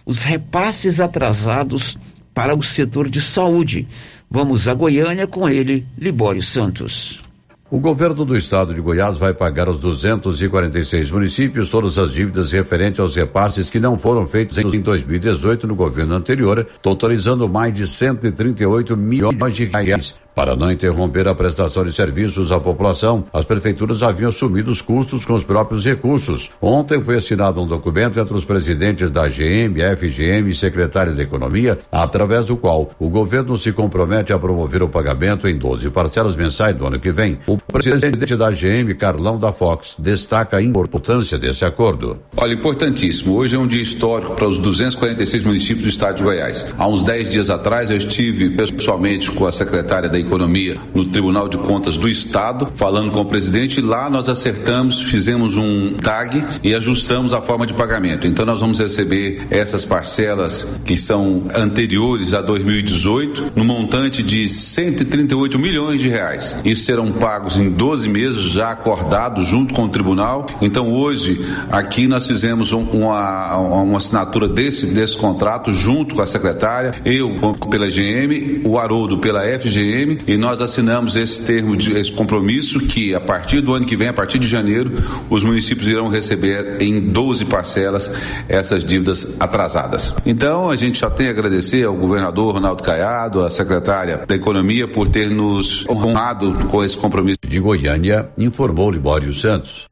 [0.06, 1.98] os repasses atrasados
[2.32, 3.86] para o setor de saúde.
[4.30, 7.22] Vamos a Goiânia com ele, Libório Santos.
[7.68, 13.00] O governo do estado de Goiás vai pagar aos 246 municípios todas as dívidas referentes
[13.00, 18.96] aos repasses que não foram feitos em 2018 no governo anterior, totalizando mais de 138
[18.96, 20.14] milhões de reais.
[20.36, 25.24] Para não interromper a prestação de serviços à população, as prefeituras haviam assumido os custos
[25.24, 26.50] com os próprios recursos.
[26.60, 31.78] Ontem foi assinado um documento entre os presidentes da GM, FGM e secretário da Economia,
[31.90, 36.74] através do qual o governo se compromete a promover o pagamento em 12 parcelas mensais
[36.74, 37.38] do ano que vem.
[37.46, 42.18] O presidente da GM, Carlão da Fox, destaca a importância desse acordo.
[42.36, 43.36] Olha, importantíssimo.
[43.36, 46.66] Hoje é um dia histórico para os 246 municípios do estado de Goiás.
[46.76, 51.48] Há uns 10 dias atrás eu estive pessoalmente com a secretária da Economia no Tribunal
[51.48, 53.80] de Contas do Estado, falando com o presidente.
[53.80, 58.26] Lá nós acertamos, fizemos um tag e ajustamos a forma de pagamento.
[58.26, 65.58] Então nós vamos receber essas parcelas que estão anteriores a 2018 no montante de 138
[65.58, 66.56] milhões de reais.
[66.64, 70.46] Isso serão pagos em 12 meses, já acordados junto com o tribunal.
[70.60, 76.26] Então hoje aqui nós fizemos um, uma, uma assinatura desse, desse contrato junto com a
[76.26, 77.36] secretária, eu
[77.70, 83.14] pela GM, o Haroldo pela FGM e nós assinamos esse termo, de, esse compromisso que
[83.14, 84.92] a partir do ano que vem, a partir de janeiro,
[85.28, 88.10] os municípios irão receber em 12 parcelas
[88.48, 90.14] essas dívidas atrasadas.
[90.24, 94.88] Então a gente só tem a agradecer ao governador Ronaldo Caiado, à secretária da Economia
[94.88, 97.38] por ter nos honrado com esse compromisso.
[97.46, 99.86] De Goiânia, informou Libório Santos.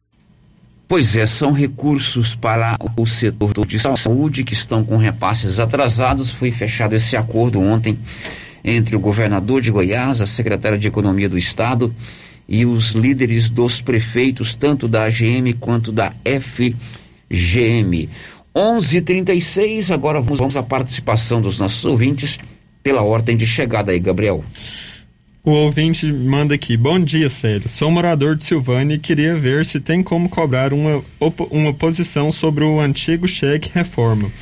[0.86, 6.30] Pois é, são recursos para o setor de saúde que estão com repasses atrasados.
[6.30, 7.98] Foi fechado esse acordo ontem
[8.64, 11.94] entre o governador de Goiás, a secretária de Economia do Estado
[12.48, 18.08] e os líderes dos prefeitos, tanto da AGM quanto da FGM.
[18.54, 22.38] 11:36 agora vamos à participação dos nossos ouvintes
[22.82, 24.44] pela ordem de chegada aí, Gabriel.
[25.46, 27.68] O ouvinte manda aqui: Bom dia, Célio.
[27.68, 31.04] Sou morador de Silvânia e queria ver se tem como cobrar uma,
[31.50, 34.32] uma posição sobre o antigo cheque reforma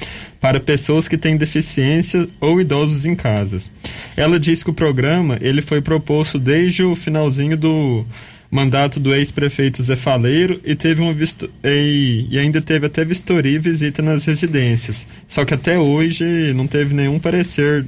[0.40, 3.68] para pessoas que têm deficiência ou idosos em casas.
[4.16, 8.06] Ela diz que o programa ele foi proposto desde o finalzinho do
[8.48, 13.56] mandato do ex-prefeito Zé Faleiro e teve uma visto e, e, ainda teve até vistoria
[13.56, 15.04] e visita nas residências.
[15.26, 17.84] Só que até hoje não teve nenhum parecer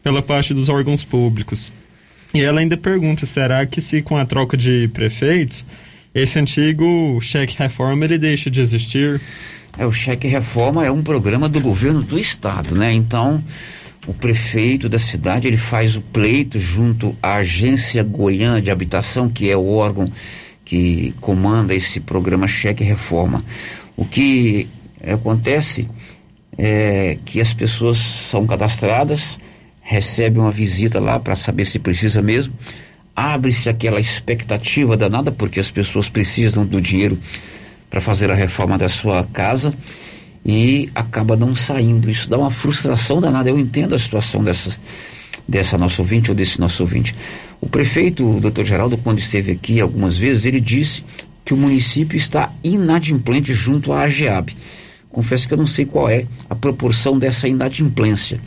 [0.00, 1.72] pela parte dos órgãos públicos.
[2.36, 5.64] E ela ainda pergunta, será que se com a troca de prefeitos,
[6.14, 9.18] esse antigo cheque reforma ele deixa de existir?
[9.78, 12.92] É, o cheque reforma é um programa do governo do estado, né?
[12.92, 13.42] Então,
[14.06, 19.50] o prefeito da cidade, ele faz o pleito junto à Agência Goiana de Habitação, que
[19.50, 20.12] é o órgão
[20.62, 23.42] que comanda esse programa cheque reforma.
[23.96, 24.68] O que
[25.02, 25.88] acontece
[26.58, 29.38] é que as pessoas são cadastradas,
[29.86, 32.52] recebem uma visita lá para saber se precisa mesmo,
[33.14, 37.16] abre-se aquela expectativa danada, porque as pessoas precisam do dinheiro
[37.88, 39.72] para fazer a reforma da sua casa
[40.44, 42.10] e acaba não saindo.
[42.10, 43.48] Isso dá uma frustração danada.
[43.48, 44.76] Eu entendo a situação dessa,
[45.46, 47.14] dessa nossa ouvinte ou desse nosso ouvinte.
[47.60, 51.04] O prefeito, o doutor Geraldo, quando esteve aqui algumas vezes, ele disse
[51.44, 54.50] que o município está inadimplente junto à AGEAB.
[55.10, 58.40] Confesso que eu não sei qual é a proporção dessa inadimplência.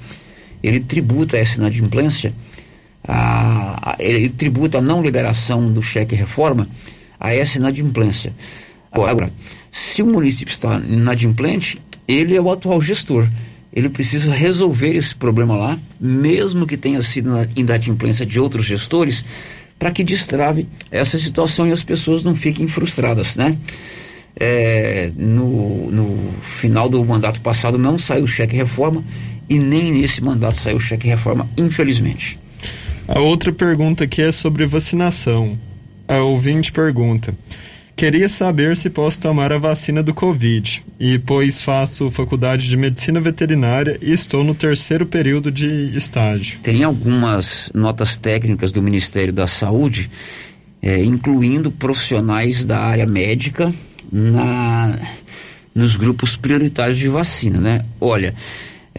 [0.62, 2.34] Ele tributa essa inadimplência,
[3.08, 6.68] a, a, ele tributa a não liberação do cheque reforma
[7.20, 8.34] a essa inadimplência.
[8.92, 9.32] Agora,
[9.72, 13.28] se o município está inadimplente, ele é o atual gestor.
[13.72, 19.24] Ele precisa resolver esse problema lá, mesmo que tenha sido na inadimplência de outros gestores,
[19.78, 23.56] para que destrave essa situação e as pessoas não fiquem frustradas, né?
[24.36, 29.04] É, no, no final do mandato passado não saiu o cheque reforma
[29.50, 32.38] e nem nesse mandato saiu o cheque reforma, infelizmente.
[33.08, 35.58] A outra pergunta aqui é sobre vacinação.
[36.08, 37.36] A ouvinte pergunta:
[38.00, 43.20] Queria saber se posso tomar a vacina do Covid, e pois faço faculdade de medicina
[43.20, 46.60] veterinária e estou no terceiro período de estágio.
[46.64, 50.10] Tem algumas notas técnicas do Ministério da Saúde,
[50.82, 53.74] é, incluindo profissionais da área médica
[54.10, 54.98] na,
[55.76, 57.86] nos grupos prioritários de vacina, né?
[58.00, 58.34] Olha,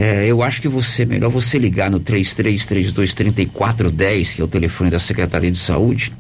[0.03, 4.91] é, eu acho que você, melhor você ligar no 3332 3410, que é o telefone
[4.91, 6.13] da Secretaria de Saúde,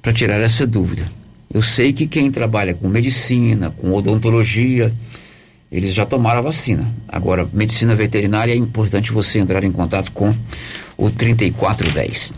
[0.00, 1.10] para tirar essa dúvida
[1.52, 4.92] eu sei que quem trabalha com medicina, com odontologia,
[5.70, 6.94] eles já tomaram a vacina.
[7.08, 10.32] Agora, medicina veterinária é importante você entrar em contato com
[10.96, 12.32] o 3410.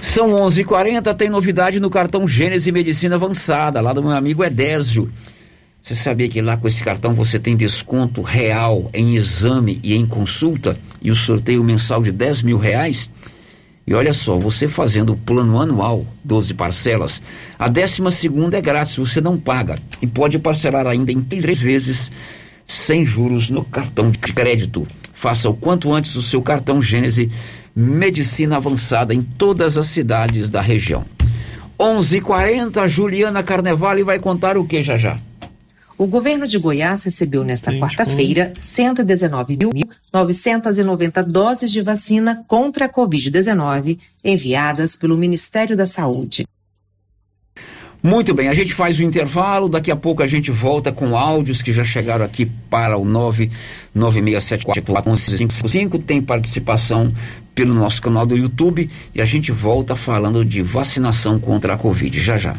[0.00, 5.10] São 11:40 tem novidade no cartão Gênese Medicina Avançada, lá do meu amigo Edésio.
[5.84, 10.06] Você sabia que lá com esse cartão você tem desconto real em exame e em
[10.06, 13.10] consulta e o sorteio mensal de 10 mil reais?
[13.86, 17.20] E olha só, você fazendo o plano anual, 12 parcelas,
[17.58, 22.10] a décima segunda é grátis, você não paga e pode parcelar ainda em três vezes
[22.66, 24.86] sem juros no cartão de crédito.
[25.12, 27.30] Faça o quanto antes o seu cartão Gênese
[27.76, 31.04] Medicina Avançada em todas as cidades da região.
[31.78, 35.18] 11:40 Juliana Carnevale vai contar o que já já.
[35.96, 44.96] O governo de Goiás recebeu nesta quarta-feira 119.990 doses de vacina contra a Covid-19 enviadas
[44.96, 46.44] pelo Ministério da Saúde.
[48.02, 51.62] Muito bem, a gente faz o intervalo, daqui a pouco a gente volta com áudios
[51.62, 53.04] que já chegaram aqui para o
[53.96, 57.14] 996741155, tem participação
[57.54, 62.20] pelo nosso canal do YouTube e a gente volta falando de vacinação contra a Covid,
[62.20, 62.58] já já.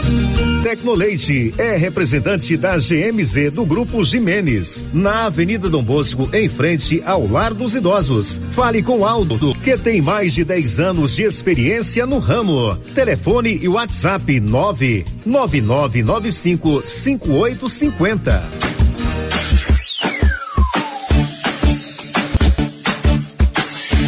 [0.61, 7.27] Tecnoleite é representante da GMZ do Grupo Jimenez, na Avenida Dom Bosco, em frente ao
[7.27, 8.39] Lar dos Idosos.
[8.51, 12.75] Fale com Aldo, que tem mais de 10 anos de experiência no ramo.
[12.93, 18.43] Telefone e WhatsApp 99995 5850.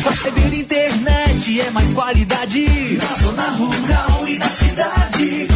[0.08, 5.53] Receber internet é mais qualidade na zona rural e na cidade.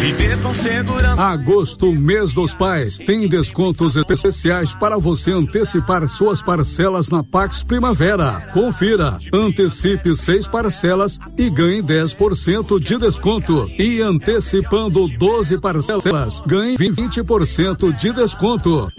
[0.00, 1.22] Viver com segurança.
[1.22, 8.42] Agosto, mês dos pais, tem descontos especiais para você antecipar suas parcelas na Pax Primavera.
[8.54, 13.70] Confira, antecipe seis parcelas e ganhe 10% de desconto.
[13.78, 18.90] E antecipando 12 parcelas, ganhe 20% de desconto.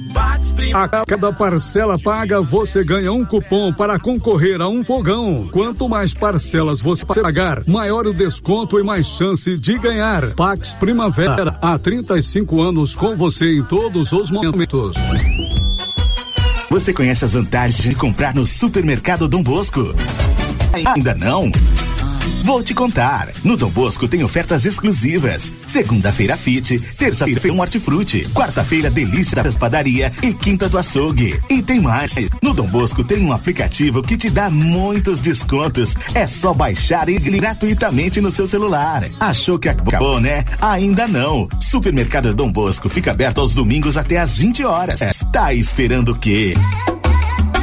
[0.73, 5.49] A cada parcela paga, você ganha um cupom para concorrer a um fogão.
[5.51, 10.35] Quanto mais parcelas você pagar, maior o desconto e mais chance de ganhar.
[10.35, 10.90] Pax Primavera,
[11.61, 14.95] há 35 anos com você em todos os momentos.
[16.69, 19.93] Você conhece as vantagens de comprar no supermercado Dom Bosco?
[20.73, 21.51] Ainda não?
[22.43, 23.29] Vou te contar.
[23.43, 25.51] No Dom Bosco tem ofertas exclusivas.
[25.65, 31.39] Segunda-feira Fit, terça-feira um hortifruti, quarta-feira Delícia da Padaria e quinta do açougue.
[31.49, 32.15] E tem mais.
[32.41, 35.95] No Dom Bosco tem um aplicativo que te dá muitos descontos.
[36.13, 39.03] É só baixar e gratuitamente no seu celular.
[39.19, 40.43] Achou que acabou, né?
[40.59, 41.47] Ainda não.
[41.59, 44.99] Supermercado Dom Bosco fica aberto aos domingos até às 20 horas.
[45.31, 46.53] Tá esperando o quê?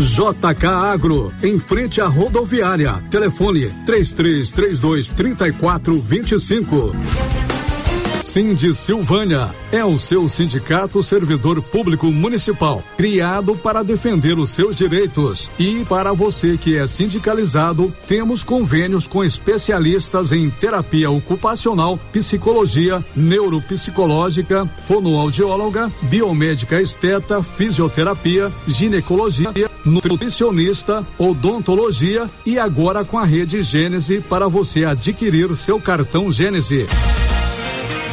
[0.00, 3.02] JK Agro, em frente à rodoviária.
[3.10, 6.92] Telefone 3332 3425.
[8.30, 15.50] Cindy Silvânia é o seu sindicato servidor público municipal, criado para defender os seus direitos.
[15.58, 24.64] E para você que é sindicalizado, temos convênios com especialistas em terapia ocupacional, psicologia, neuropsicológica,
[24.86, 29.50] fonoaudióloga, biomédica esteta, fisioterapia, ginecologia,
[29.84, 36.86] nutricionista, odontologia e agora com a rede Gênese para você adquirir seu cartão Gênese.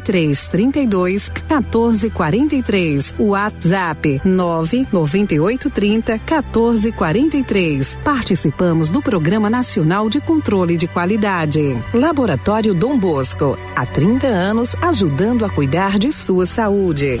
[0.00, 3.14] 32 14 43.
[3.18, 7.98] WhatsApp 99830 1443.
[8.04, 11.76] Participamos do Programa Nacional de Controle de Qualidade.
[11.92, 17.20] Laboratório Dom Bosco, há 30 anos ajudando a cuidar de sua saúde.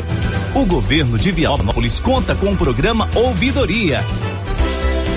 [0.54, 4.02] O governo de Vianópolis conta com o programa Ouvidoria.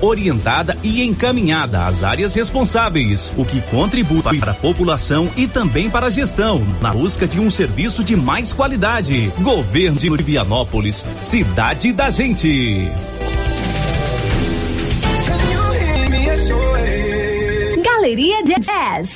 [0.00, 6.06] orientada e encaminhada às áreas responsáveis, o que contribui para a população e também para
[6.06, 9.32] a gestão, na busca de um serviço de mais qualidade.
[9.40, 12.90] Governo de Vianópolis, cidade da gente.
[17.82, 19.10] Galeria Jazz.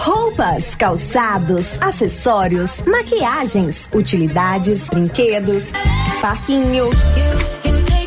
[0.00, 5.70] Roupas, calçados, acessórios, maquiagens, utilidades, brinquedos,
[6.20, 6.90] parquinho.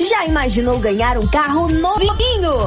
[0.00, 2.66] Já imaginou ganhar um carro novinho?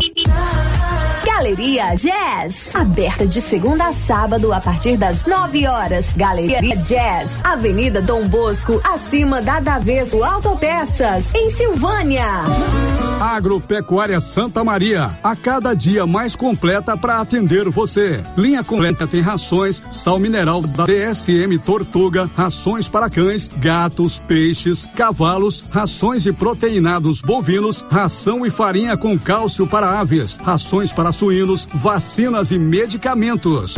[1.25, 6.07] Galeria Jazz, aberta de segunda a sábado a partir das 9 horas.
[6.15, 12.25] Galeria Jazz, Avenida Dom Bosco, acima da Daveso Autopeças, em Silvânia.
[13.19, 18.21] Agropecuária Santa Maria, a cada dia mais completa para atender você.
[18.37, 25.63] Linha completa tem rações, sal mineral da DSM Tortuga, rações para cães, gatos, peixes, cavalos,
[25.71, 32.51] rações de proteinados bovinos, ração e farinha com cálcio para aves, rações para suínos, vacinas
[32.51, 33.75] e medicamentos.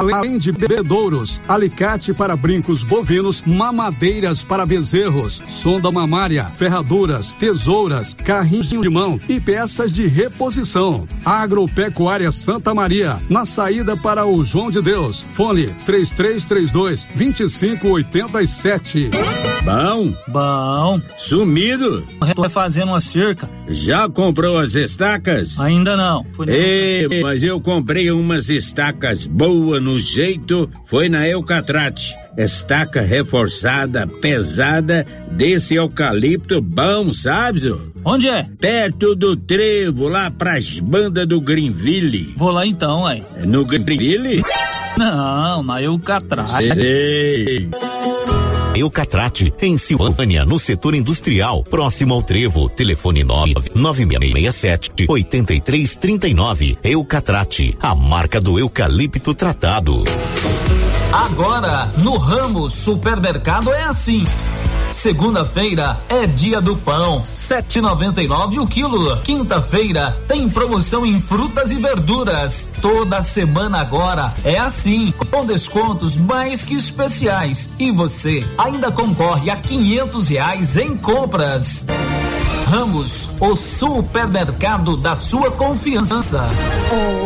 [0.00, 8.70] Além de bebedouros, alicate para brincos bovinos, mamadeiras para bezerros, sonda mamária, ferraduras, tesouras, carrinhos
[8.70, 11.06] de mão e peças de reposição.
[11.22, 15.22] Agropecuária Santa Maria, na saída para o João de Deus.
[15.34, 19.10] Fone 3332 2587.
[19.62, 20.14] Bom?
[20.26, 21.00] Bom.
[21.18, 22.02] Sumido?
[22.34, 23.48] Tô fazendo uma cerca.
[23.68, 25.60] Já comprou as estacas?
[25.60, 26.24] Ainda não.
[26.48, 32.14] Ei, mas eu comprei umas estacas boas no jeito, foi na Eucatrate.
[32.36, 37.74] Estaca reforçada, pesada, desse eucalipto bom, sabe?
[38.04, 38.46] Onde é?
[38.58, 42.32] Perto do trevo, lá pras bandas do Greenville.
[42.36, 43.22] Vou lá então, aí.
[43.44, 44.42] No Greenville?
[44.96, 46.72] Não, na Eucatrate.
[46.72, 47.68] Sei.
[48.74, 52.68] Eucatrate, em Silvânia, no setor industrial, próximo ao trevo.
[52.68, 56.78] Telefone 99667 8339.
[56.82, 60.04] Eucatrate, a marca do eucalipto tratado.
[61.12, 64.24] Agora, no ramo supermercado é assim.
[64.92, 69.16] Segunda-feira é dia do pão, 7,99 o quilo.
[69.18, 72.70] Quinta-feira tem promoção em frutas e verduras.
[72.82, 77.72] Toda semana agora é assim, com descontos mais que especiais.
[77.78, 81.86] E você ainda concorre a 500 reais em compras.
[82.70, 86.48] Ramos, o supermercado da sua confiança.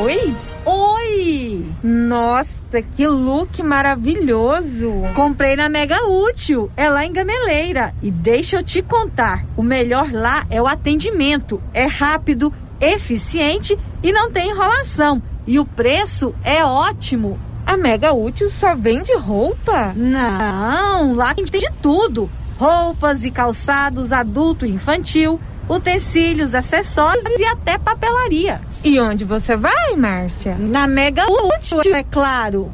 [0.02, 0.34] Oi?
[0.64, 1.66] Oi!
[1.82, 4.90] Nossa, que look maravilhoso!
[5.14, 7.94] Comprei na Mega Útil, é lá em Gameleira.
[8.02, 11.62] E deixa eu te contar: o melhor lá é o atendimento.
[11.74, 15.22] É rápido, eficiente e não tem enrolação.
[15.46, 17.38] E o preço é ótimo.
[17.66, 19.92] A Mega Útil só vende roupa?
[19.94, 27.78] Não, lá tem de tudo: roupas e calçados adulto e infantil, utensílios, acessórios e até
[27.78, 28.60] papelaria.
[28.82, 30.56] E onde você vai, Márcia?
[30.58, 32.70] Na Mega Útil, é claro.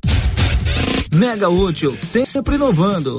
[1.15, 3.19] Mega Útil, sempre inovando.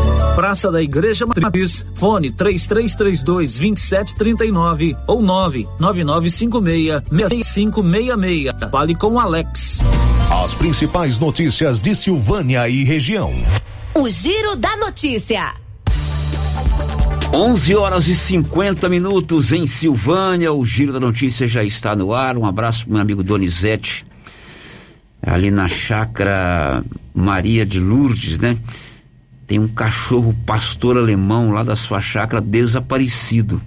[0.35, 8.71] Praça da Igreja Matriz, fone 3332 2739 ou 99956 6566.
[8.71, 9.79] Fale com Alex.
[10.43, 13.29] As principais notícias de Silvânia e região.
[13.93, 15.53] O Giro da Notícia.
[17.33, 20.53] 11 horas e 50 minutos em Silvânia.
[20.53, 22.37] O Giro da Notícia já está no ar.
[22.37, 24.05] Um abraço pro meu amigo Donizete,
[25.21, 28.57] ali na chácara Maria de Lourdes, né?
[29.51, 33.61] Tem um cachorro pastor alemão lá da sua chácara desaparecido.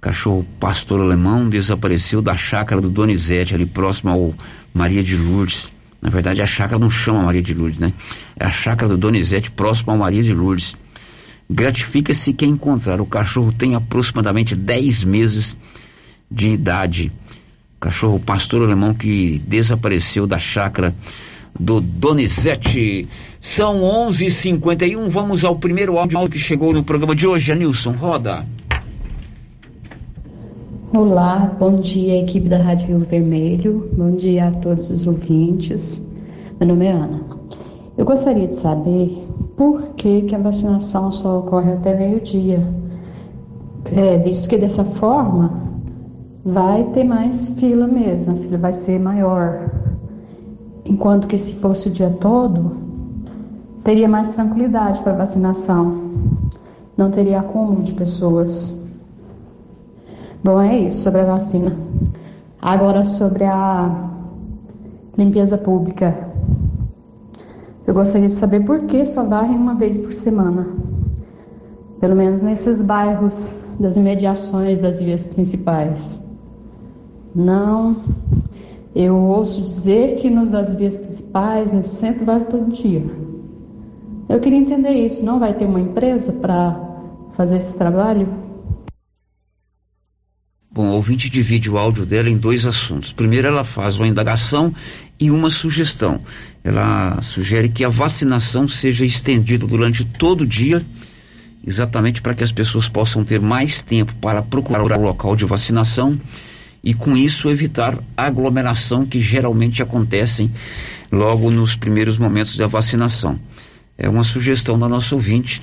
[0.00, 4.34] Cachorro pastor alemão desapareceu da chácara do Donizete, ali próximo ao
[4.72, 5.70] Maria de Lourdes.
[6.00, 7.92] Na verdade, a chácara não chama Maria de Lourdes, né?
[8.34, 10.74] É a chácara do Donizete, próximo ao Maria de Lourdes.
[11.50, 13.02] Gratifica-se quem encontrar.
[13.02, 15.58] O cachorro tem aproximadamente 10 meses
[16.30, 17.12] de idade.
[17.78, 20.94] Cachorro pastor alemão que desapareceu da chácara
[21.58, 23.08] do Donizete.
[23.40, 24.08] São 11:51.
[24.08, 27.52] h 51 Vamos ao primeiro áudio que chegou no programa de hoje.
[27.52, 28.44] Anilson, roda.
[30.92, 33.88] Olá, bom dia, equipe da Rádio Rio Vermelho.
[33.92, 36.04] Bom dia a todos os ouvintes.
[36.58, 37.20] Meu nome é Ana.
[37.96, 39.24] Eu gostaria de saber
[39.56, 42.66] por que, que a vacinação só ocorre até meio-dia.
[43.84, 45.62] É, visto que dessa forma
[46.44, 49.70] vai ter mais fila mesmo, a fila vai ser maior.
[50.84, 52.76] Enquanto que se fosse o dia todo,
[53.84, 56.10] teria mais tranquilidade para vacinação.
[56.96, 58.78] Não teria acúmulo de pessoas.
[60.42, 61.76] Bom, é isso sobre a vacina.
[62.60, 64.10] Agora sobre a
[65.16, 66.28] limpeza pública.
[67.86, 70.68] Eu gostaria de saber por que só varrem uma vez por semana.
[71.98, 76.22] Pelo menos nesses bairros das imediações das vias principais.
[77.34, 77.96] Não,
[78.94, 83.04] eu ouço dizer que nos das vias principais, no centro, vai todo dia.
[84.28, 85.24] Eu queria entender isso.
[85.24, 86.80] Não vai ter uma empresa para
[87.32, 88.28] fazer esse trabalho?
[90.72, 93.12] Bom, o ouvinte divide o áudio dela em dois assuntos.
[93.12, 94.72] Primeiro, ela faz uma indagação
[95.18, 96.20] e uma sugestão.
[96.62, 100.84] Ela sugere que a vacinação seja estendida durante todo o dia,
[101.66, 106.18] exatamente para que as pessoas possam ter mais tempo para procurar o local de vacinação
[106.82, 110.50] e, com isso, evitar a aglomeração que geralmente acontecem
[111.12, 113.38] logo nos primeiros momentos da vacinação.
[113.98, 115.60] É uma sugestão da nossa ouvinte.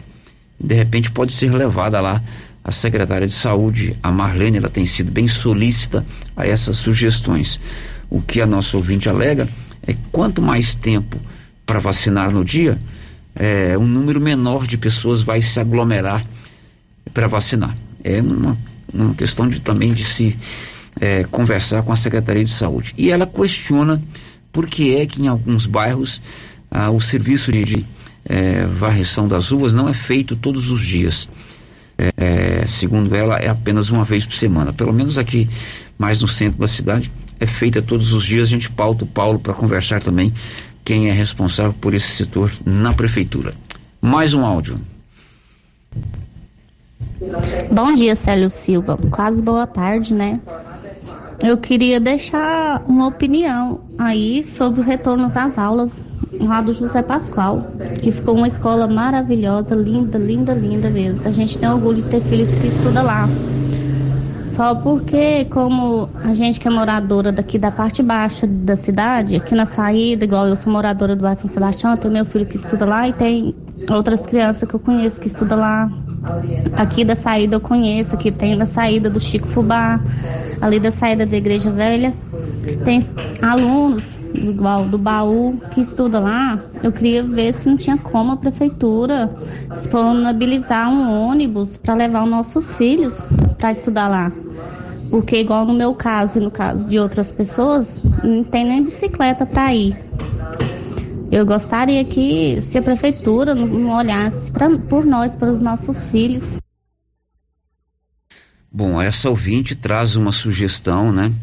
[0.59, 2.21] De repente, pode ser levada lá
[2.67, 6.05] a secretária de saúde, a Marlene, ela tem sido bem solícita
[6.35, 7.59] a essas sugestões.
[8.09, 9.47] O que a nossa ouvinte alega
[9.87, 11.17] é quanto mais tempo
[11.65, 12.77] para vacinar no dia,
[13.33, 16.25] é, um número menor de pessoas vai se aglomerar
[17.13, 17.73] para vacinar.
[18.03, 18.57] É uma,
[18.93, 20.37] uma questão de, também de se
[20.99, 22.93] é, conversar com a Secretaria de Saúde.
[22.97, 24.01] E ela questiona
[24.51, 26.21] por que é que em alguns bairros
[26.69, 27.85] ah, o serviço de, de
[28.25, 31.27] é, varreção das ruas não é feito todos os dias
[31.97, 34.71] é, segundo ela, é apenas uma vez por semana.
[34.71, 35.49] Pelo menos aqui,
[35.97, 38.47] mais no centro da cidade, é feita todos os dias.
[38.47, 40.31] A gente pauta o Paulo para conversar também
[40.85, 43.53] quem é responsável por esse setor na prefeitura.
[43.99, 44.79] Mais um áudio.
[47.71, 48.97] Bom dia, Célio Silva.
[49.09, 50.39] Quase boa tarde, né?
[51.39, 56.01] Eu queria deixar uma opinião aí sobre o retorno às aulas
[56.41, 57.67] lá do José Pascoal,
[58.01, 61.27] que ficou uma escola maravilhosa, linda, linda, linda mesmo.
[61.27, 63.29] A gente tem orgulho de ter filhos que estudam lá.
[64.53, 69.53] Só porque, como a gente que é moradora daqui da parte baixa da cidade, aqui
[69.53, 72.83] na saída, igual eu sou moradora do bairro São Sebastião, tem meu filho que estuda
[72.83, 73.55] lá e tem
[73.87, 76.06] outras crianças que eu conheço que estudam lá.
[76.75, 79.99] Aqui da saída eu conheço, que tem da saída do Chico Fubá,
[80.61, 82.13] ali da saída da Igreja Velha.
[82.83, 83.05] Tem
[83.41, 88.37] alunos igual do baú que estuda lá, eu queria ver se não tinha como a
[88.37, 89.29] prefeitura
[89.75, 93.15] disponibilizar um ônibus para levar os nossos filhos
[93.57, 94.31] para estudar lá.
[95.09, 99.45] Porque igual no meu caso e no caso de outras pessoas, não tem nem bicicleta
[99.45, 99.97] para ir.
[101.29, 106.43] Eu gostaria que se a prefeitura não olhasse pra, por nós, para os nossos filhos.
[108.71, 111.33] Bom, essa ouvinte traz uma sugestão, né?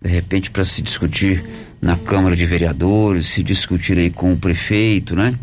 [0.00, 1.44] De repente para se discutir
[1.80, 5.38] na Câmara de Vereadores, se discutir aí com o prefeito, né?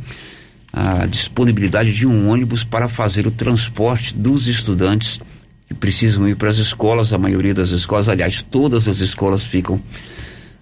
[0.73, 5.21] A disponibilidade de um ônibus para fazer o transporte dos estudantes
[5.67, 9.79] que precisam ir para as escolas, a maioria das escolas, aliás, todas as escolas ficam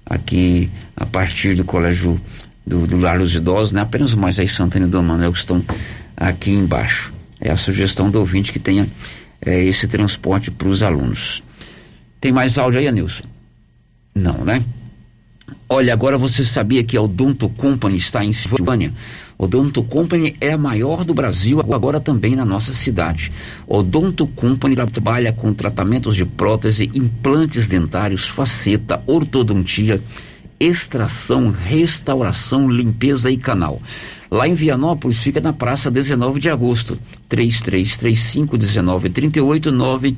[0.06, 2.20] aqui a partir do colégio
[2.66, 3.82] do, do Lar dos Idosos, né?
[3.82, 5.64] Apenas o Moisés Santana e do Manuel que estão
[6.16, 7.14] aqui embaixo.
[7.40, 8.88] É a sugestão do ouvinte que tenha
[9.46, 11.44] é, esse transporte para os alunos.
[12.22, 13.24] Tem mais áudio aí, Anilson?
[14.16, 14.64] Não, né?
[15.68, 18.94] Olha, agora você sabia que a Odonto Company está em Silvânia?
[19.38, 23.32] Odonto Company é a maior do Brasil, agora também na nossa cidade.
[23.68, 30.02] Odonto Company trabalha com tratamentos de prótese, implantes dentários, faceta, ortodontia,
[30.66, 33.82] extração, restauração, limpeza e canal.
[34.32, 36.98] Lá em Vianópolis fica na praça 19 de agosto,
[37.28, 40.18] 3335 1938 9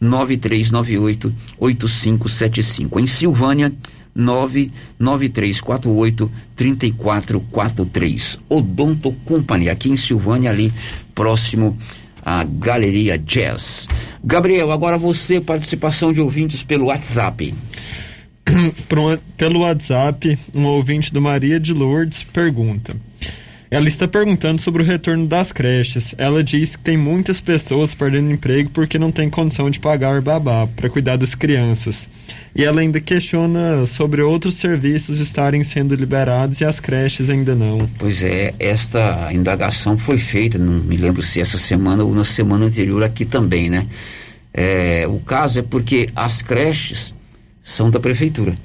[0.00, 3.00] 9398 8575.
[3.00, 3.72] Em Silvânia,
[4.14, 8.38] 99348 3443.
[8.48, 10.72] Odonto Company, aqui em Silvânia, ali
[11.14, 11.76] próximo
[12.24, 13.88] à Galeria Jazz.
[14.22, 17.52] Gabriel, agora você, participação de ouvintes pelo WhatsApp.
[19.36, 22.96] Pelo WhatsApp, um ouvinte do Maria de Lourdes pergunta:
[23.70, 26.14] ela está perguntando sobre o retorno das creches.
[26.16, 30.66] Ela diz que tem muitas pessoas perdendo emprego porque não tem condição de pagar babá
[30.66, 32.08] para cuidar das crianças.
[32.56, 37.88] E ela ainda questiona sobre outros serviços estarem sendo liberados e as creches ainda não.
[37.98, 42.66] Pois é, esta indagação foi feita, não me lembro se essa semana ou na semana
[42.66, 43.86] anterior aqui também, né?
[44.52, 47.14] É, o caso é porque as creches
[47.68, 48.56] são da prefeitura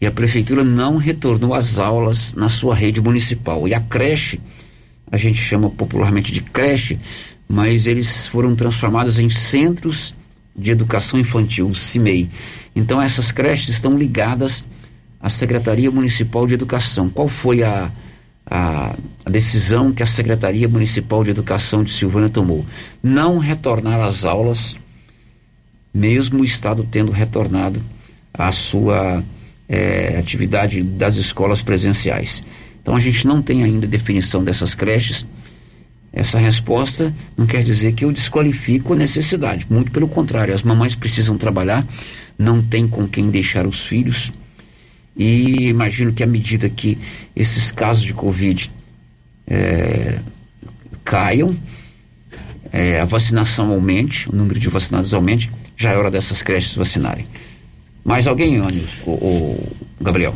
[0.00, 3.66] e a prefeitura não retornou às aulas na sua rede municipal.
[3.66, 4.40] E a creche,
[5.10, 7.00] a gente chama popularmente de creche,
[7.48, 10.14] mas eles foram transformados em centros
[10.54, 12.30] de educação infantil, CIMEI.
[12.76, 14.64] Então essas creches estão ligadas
[15.20, 17.10] à Secretaria Municipal de Educação.
[17.10, 17.90] Qual foi a,
[18.46, 22.64] a, a decisão que a Secretaria Municipal de Educação de Silvânia tomou?
[23.02, 24.76] Não retornar às aulas,
[25.92, 27.82] mesmo o Estado tendo retornado
[28.32, 29.24] à sua
[29.68, 32.42] é, atividade das escolas presenciais.
[32.80, 35.26] Então a gente não tem ainda definição dessas creches.
[36.12, 40.94] Essa resposta não quer dizer que eu desqualifico a necessidade, muito pelo contrário, as mamães
[40.94, 41.86] precisam trabalhar,
[42.38, 44.32] não tem com quem deixar os filhos.
[45.14, 46.96] E imagino que à medida que
[47.36, 48.70] esses casos de Covid
[49.46, 50.18] é,
[51.04, 51.54] caiam,
[52.72, 57.26] é, a vacinação aumente, o número de vacinados aumente, já é hora dessas creches vacinarem.
[58.08, 58.88] Mais alguém, Ônibus?
[59.04, 60.34] O, o, Gabriel?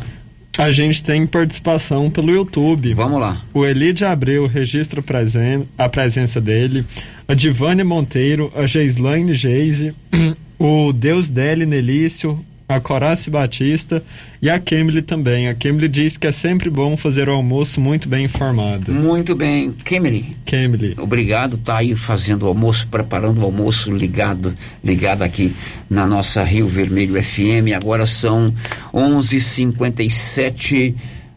[0.55, 2.93] A gente tem participação pelo YouTube.
[2.93, 3.41] Vamos lá.
[3.51, 6.85] O Elide Abreu registra presen a presença dele.
[7.27, 9.95] A Divânia Monteiro, a Geislaine Geise,
[10.59, 14.03] o Deus Dele Nelício, a Corace Batista
[14.41, 15.47] e a Kemily também.
[15.47, 18.91] A Kemily diz que é sempre bom fazer o almoço muito bem informado.
[18.91, 19.71] Muito bem.
[19.71, 20.37] Kemily.
[20.45, 20.95] Kemily.
[20.97, 25.55] Obrigado, tá aí fazendo o almoço, preparando o almoço ligado, ligado aqui
[25.89, 27.73] na nossa Rio Vermelho FM.
[27.75, 28.53] Agora são
[28.93, 30.95] 11:57.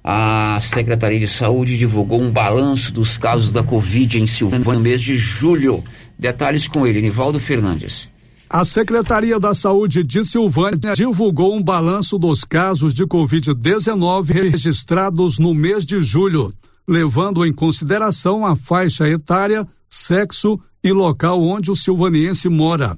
[0.09, 5.03] A Secretaria de Saúde divulgou um balanço dos casos da Covid em Silvânia no mês
[5.03, 5.83] de julho.
[6.17, 8.09] Detalhes com ele, Nivaldo Fernandes.
[8.49, 15.53] A Secretaria da Saúde de Silvânia divulgou um balanço dos casos de Covid-19 registrados no
[15.53, 16.53] mês de julho,
[16.87, 22.97] levando em consideração a faixa etária, sexo e local onde o silvaniense mora.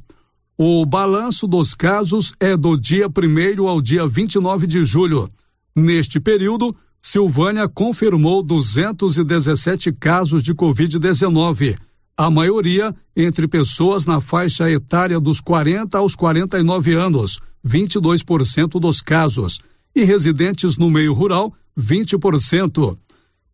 [0.59, 5.31] O balanço dos casos é do dia 1 ao dia 29 de julho.
[5.75, 11.88] Neste período, Silvânia confirmou 217 casos de Covid-19
[12.19, 19.61] a maioria entre pessoas na faixa etária dos 40 aos 49 anos, 22% dos casos,
[19.95, 22.99] e residentes no meio rural, 20%.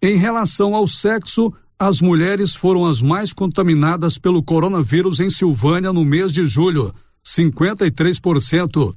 [0.01, 6.03] Em relação ao sexo, as mulheres foram as mais contaminadas pelo coronavírus em Silvânia no
[6.03, 6.91] mês de julho,
[7.23, 8.95] 53%.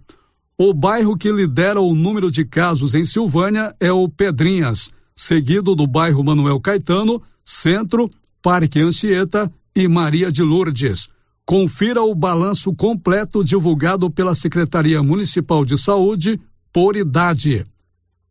[0.58, 5.86] O bairro que lidera o número de casos em Silvânia é o Pedrinhas, seguido do
[5.86, 8.10] bairro Manuel Caetano, Centro,
[8.48, 11.10] Parque Anchieta e Maria de Lourdes.
[11.46, 16.40] Confira o balanço completo divulgado pela Secretaria Municipal de Saúde
[16.72, 17.66] por idade.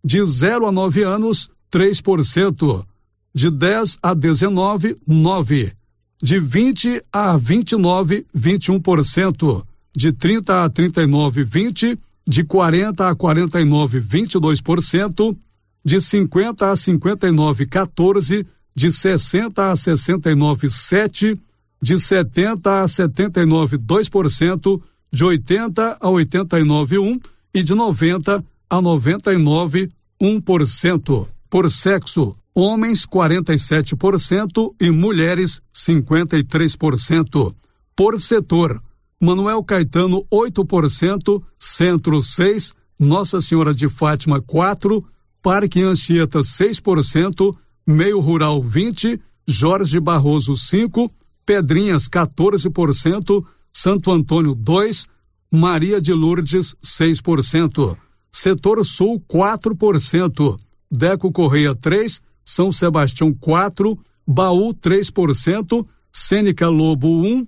[0.02, 2.86] De 0 a 9 anos, 3%.
[3.34, 5.72] De 10 a 19, 9%.
[6.22, 9.66] De 20 a 29, 21%.
[9.94, 11.98] De 30 a 39, 20%.
[12.26, 15.36] De 40 a 49, 22%.
[15.84, 18.46] De 50 a 59, 14%
[18.76, 21.40] de 60 a 69, 7,
[21.80, 27.24] de 70 a 79, 2%, de 80 a 89,1
[27.54, 31.26] e de 90 a 99 1%.
[31.48, 37.54] Por sexo, homens 47% e mulheres 53%.
[37.96, 38.82] Por setor,
[39.18, 45.02] Manuel Caetano 8%, Centro 6, Nossa Senhora de Fátima 4,
[45.42, 47.56] Parque Anchieta 6%,
[47.86, 51.08] Meio Rural 20, Jorge Barroso 5,
[51.46, 55.06] Pedrinhas 14%, Santo Antônio 2,
[55.52, 57.96] Maria de Lourdes 6%,
[58.32, 60.56] Setor Sul 4%,
[60.90, 67.46] Deco Correia 3, São Sebastião 4, Baú 3%, Sênica Lobo 1,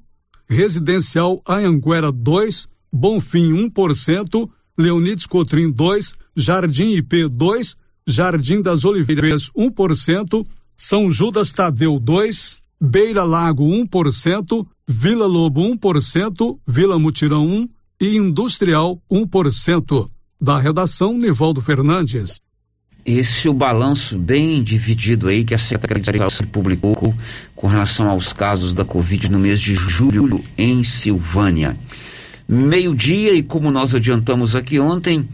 [0.49, 7.77] Residencial Anhanguera 2, Bonfim 1%, Leonides Cotrim 2, Jardim IP 2,
[8.11, 16.99] Jardim das Oliveiras 1%, São Judas Tadeu 2, Beira Lago 1%, Vila Lobo 1%, Vila
[16.99, 17.69] Mutirão 1
[18.01, 20.09] e Industrial 1%.
[20.41, 22.41] Da redação Nivaldo Fernandes.
[23.05, 27.15] Esse é o balanço bem dividido aí que a Secretaria de Saúde publicou
[27.55, 31.77] com relação aos casos da Covid no mês de julho em Silvânia.
[32.49, 35.29] Meio-dia e como nós adiantamos aqui ontem,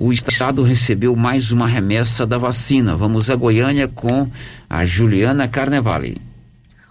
[0.00, 2.96] o estado recebeu mais uma remessa da vacina.
[2.96, 4.30] Vamos a Goiânia com
[4.70, 6.22] a Juliana Carnevale.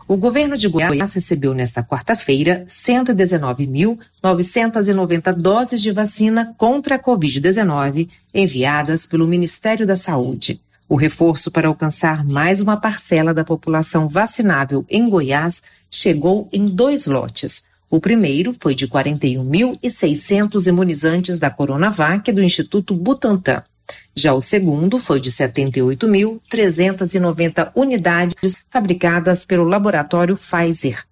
[0.05, 9.05] O governo de Goiás recebeu nesta quarta-feira 119.990 doses de vacina contra a Covid-19 enviadas
[9.05, 10.59] pelo Ministério da Saúde.
[10.89, 17.07] O reforço para alcançar mais uma parcela da população vacinável em Goiás chegou em dois
[17.07, 17.63] lotes.
[17.89, 23.63] O primeiro foi de 41.600 imunizantes da Coronavac do Instituto Butantan.
[24.13, 31.05] Já o segundo foi de 78.390 unidades fabricadas pelo laboratório Pfizer.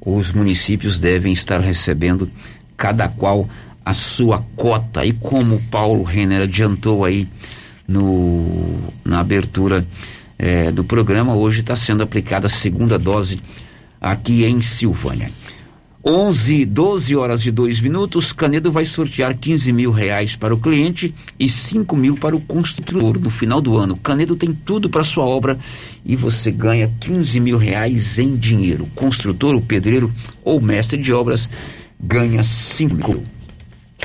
[0.00, 2.30] os municípios devem estar recebendo
[2.76, 3.48] cada qual
[3.84, 5.04] a sua cota.
[5.04, 7.28] E como o Paulo Renner adiantou aí
[7.86, 9.86] no, na abertura
[10.38, 13.40] eh, do programa, hoje está sendo aplicada a segunda dose
[14.00, 15.30] aqui em Silvânia.
[16.02, 21.14] 11, 12 horas e 2 minutos, Canedo vai sortear 15 mil reais para o cliente
[21.38, 23.96] e 5 mil para o construtor no final do ano.
[23.96, 25.58] Canedo tem tudo para sua obra
[26.02, 28.84] e você ganha 15 mil reais em dinheiro.
[28.84, 30.10] O construtor, o pedreiro
[30.42, 31.50] ou mestre de obras
[32.02, 33.39] ganha 5 mil.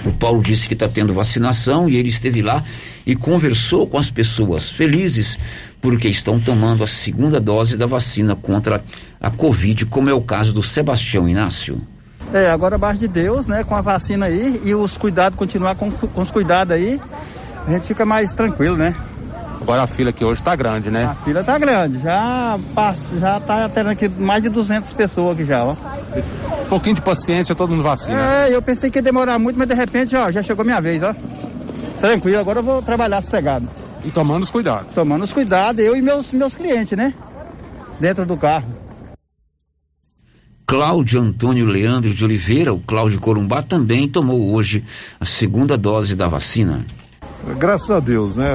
[0.04, 2.64] O Paulo disse que está tendo vacinação e ele esteve lá
[3.06, 5.38] e conversou com as pessoas felizes
[5.82, 8.84] porque estão tomando a segunda dose da vacina contra
[9.22, 11.82] a Covid, como é o caso do Sebastião Inácio.
[12.34, 15.92] É, agora abaixo de Deus, né, com a vacina aí e os cuidados, continuar com,
[15.92, 17.00] com os cuidados aí,
[17.68, 18.96] a gente fica mais tranquilo, né?
[19.66, 21.06] Agora a fila aqui hoje está grande, né?
[21.06, 25.44] A fila está grande, já passa, já tá tendo aqui mais de 200 pessoas aqui
[25.44, 25.72] já, ó.
[25.72, 28.46] Um pouquinho de paciência, todo mundo vacina.
[28.46, 31.02] É, eu pensei que ia demorar muito, mas de repente, ó, já chegou minha vez,
[31.02, 31.16] ó.
[32.00, 33.68] Tranquilo, agora eu vou trabalhar sossegado.
[34.04, 34.94] E tomando os cuidados.
[34.94, 37.12] Tomando os cuidados, eu e meus, meus clientes, né?
[38.00, 38.68] Dentro do carro.
[40.68, 44.84] Cláudio Antônio Leandro de Oliveira, o Cláudio Corumbá, também tomou hoje
[45.20, 46.86] a segunda dose da vacina.
[47.58, 48.52] Graças a Deus, né?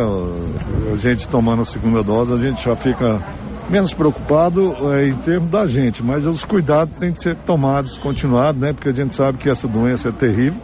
[0.93, 3.21] A gente tomando a segunda dose, a gente já fica
[3.69, 8.61] menos preocupado é, em termos da gente, mas os cuidados têm que ser tomados, continuados,
[8.61, 8.73] né?
[8.73, 10.61] Porque a gente sabe que essa doença é terrível,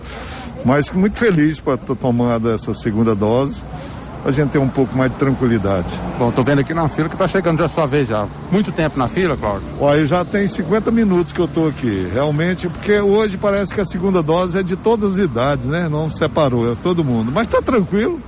[0.64, 3.62] mas muito feliz por ter tomado essa segunda dose
[4.26, 5.86] a gente ter um pouco mais de tranquilidade.
[6.18, 8.26] Bom, tô vendo aqui na fila que tá chegando já a sua vez já.
[8.50, 9.68] Muito tempo na fila, Cláudio?
[9.78, 13.84] Olha, já tem 50 minutos que eu tô aqui, realmente, porque hoje parece que a
[13.84, 15.88] segunda dose é de todas as idades, né?
[15.88, 17.30] Não separou, é todo mundo.
[17.32, 18.20] Mas tá tranquilo,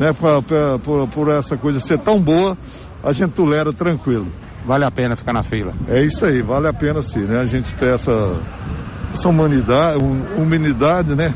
[0.00, 0.14] né?
[0.14, 0.42] Por,
[0.78, 2.56] por, por essa coisa ser tão boa,
[3.04, 4.28] a gente tolera tranquilo.
[4.64, 5.74] vale a pena ficar na fila.
[5.86, 7.40] É isso aí, vale a pena sim, né?
[7.40, 8.36] A gente ter essa,
[9.12, 9.98] essa humanidade,
[10.38, 11.30] humanidade, né?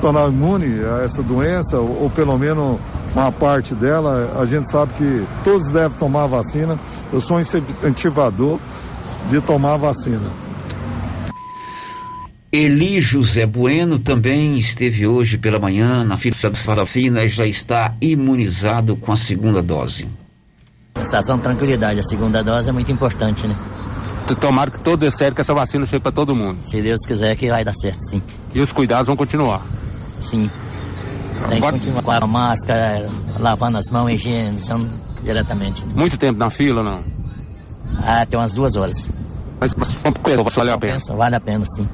[0.00, 2.78] Tornar imune a essa doença, ou, ou pelo menos
[3.14, 6.78] uma parte dela, a gente sabe que todos devem tomar a vacina.
[7.12, 8.58] Eu sou um incentivador
[9.28, 10.30] de tomar a vacina.
[12.50, 17.94] Eli José Bueno também esteve hoje pela manhã na fila da vacina e já está
[18.00, 20.08] imunizado com a segunda dose.
[20.96, 23.54] Sensação de tranquilidade, a segunda dose é muito importante, né?
[24.40, 26.58] Tomara que todo dê certo, que essa vacina chegue para todo mundo.
[26.62, 28.22] Se Deus quiser que vai dar certo, sim.
[28.54, 29.62] E os cuidados vão continuar?
[30.20, 30.50] Sim.
[31.48, 33.08] Tem que continuar com a máscara,
[33.38, 34.88] lavando as mãos, higienizando
[35.22, 35.84] diretamente.
[35.84, 35.92] Né?
[35.94, 37.04] Muito tempo na fila ou não?
[38.02, 39.08] Ah, tem umas duas horas.
[39.60, 39.92] Mas, mas
[40.54, 40.98] vale a pena?
[41.08, 41.88] Vale a pena, sim.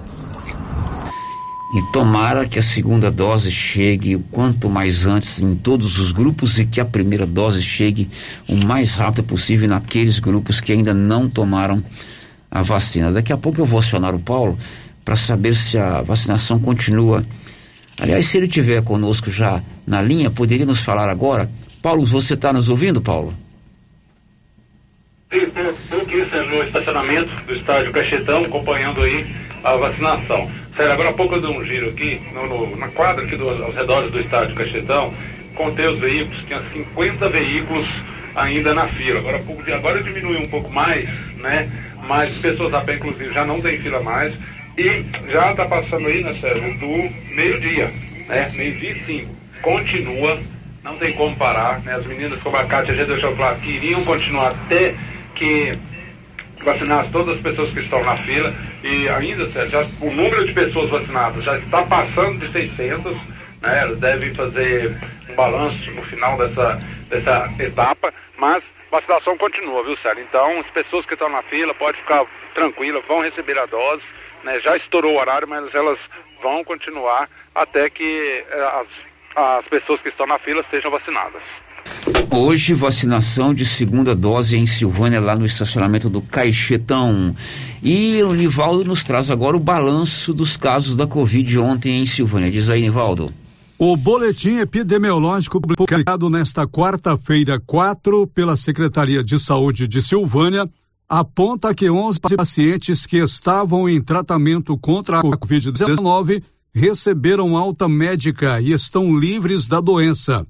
[1.75, 6.57] E tomara que a segunda dose chegue o quanto mais antes em todos os grupos
[6.59, 8.09] e que a primeira dose chegue
[8.49, 11.83] o mais rápido possível naqueles grupos que ainda não tomaram
[12.49, 13.11] a vacina.
[13.11, 14.57] Daqui a pouco eu vou acionar o Paulo
[15.05, 17.25] para saber se a vacinação continua.
[18.01, 21.49] Aliás, se ele estiver conosco já na linha, poderia nos falar agora?
[21.81, 23.35] Paulo, você está nos ouvindo, Paulo?
[25.31, 29.27] Estou aqui no estacionamento do estádio Cachetão, acompanhando aí
[29.63, 30.51] a vacinação.
[30.77, 33.49] Sério, agora há pouco eu dei um giro aqui, no, no, na quadra aqui do,
[33.49, 35.13] aos redores do estádio Cachetão,
[35.55, 37.89] contei os veículos, tinha 50 veículos
[38.35, 39.21] ainda na fila.
[39.21, 41.71] Agora, pouco, agora diminuiu um pouco mais, né?
[42.07, 44.35] Mas pessoas a pé, inclusive, já não tem fila mais.
[44.77, 47.87] E já está passando aí, né, Sérgio, do meio-dia,
[48.27, 48.51] né?
[48.55, 49.35] Meio-dia e cinco.
[49.63, 50.41] Continua,
[50.83, 51.95] não tem como parar, né?
[51.95, 54.95] As meninas, como a Kátia já deixou claro, que iriam continuar até
[55.37, 55.79] que
[56.65, 58.53] vacinar todas as pessoas que estão na fila
[58.83, 63.17] e ainda, já, o número de pessoas vacinadas já está passando de 600,
[63.63, 63.85] né?
[63.85, 64.97] Eles devem fazer
[65.29, 70.25] um balanço no final dessa, dessa etapa, mas vacinação continua, viu, Sérgio?
[70.25, 74.03] Então, as pessoas que estão na fila podem ficar tranquilas, vão receber a dose,
[74.45, 74.61] né?
[74.61, 75.99] Já estourou o horário, mas elas
[76.43, 78.85] vão continuar até que eh,
[79.37, 81.43] as, as pessoas que estão na fila sejam vacinadas.
[82.31, 87.35] Hoje, vacinação de segunda dose em Silvânia, lá no estacionamento do Caixetão.
[87.83, 92.51] E o Nivaldo nos traz agora o balanço dos casos da Covid ontem em Silvânia.
[92.51, 93.33] Diz aí, Nivaldo.
[93.79, 100.67] O boletim epidemiológico publicado nesta quarta-feira, 4, pela Secretaria de Saúde de Silvânia,
[101.09, 106.43] aponta que 11 pacientes que estavam em tratamento contra a Covid-19
[106.75, 110.47] receberam alta médica e estão livres da doença.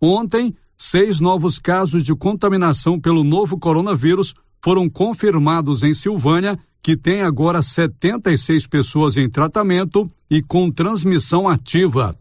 [0.00, 7.22] Ontem, seis novos casos de contaminação pelo novo coronavírus foram confirmados em Silvânia, que tem
[7.22, 12.16] agora 76 pessoas em tratamento e com transmissão ativa.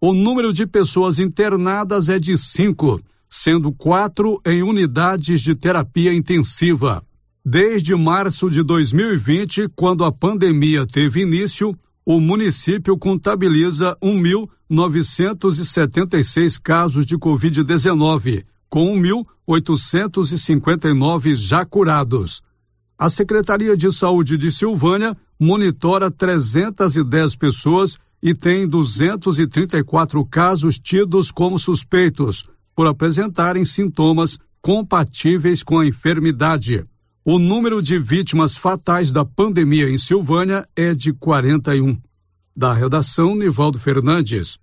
[0.00, 7.02] O número de pessoas internadas é de cinco, sendo quatro em unidades de terapia intensiva.
[7.48, 17.16] Desde março de 2020, quando a pandemia teve início, o município contabiliza 1.976 casos de
[17.16, 22.42] Covid-19, com 1.859 já curados.
[22.98, 31.60] A Secretaria de Saúde de Silvânia monitora 310 pessoas e tem 234 casos tidos como
[31.60, 36.84] suspeitos, por apresentarem sintomas compatíveis com a enfermidade.
[37.28, 42.00] O número de vítimas fatais da pandemia em Silvânia é de 41.
[42.54, 44.60] Da redação, Nivaldo Fernandes.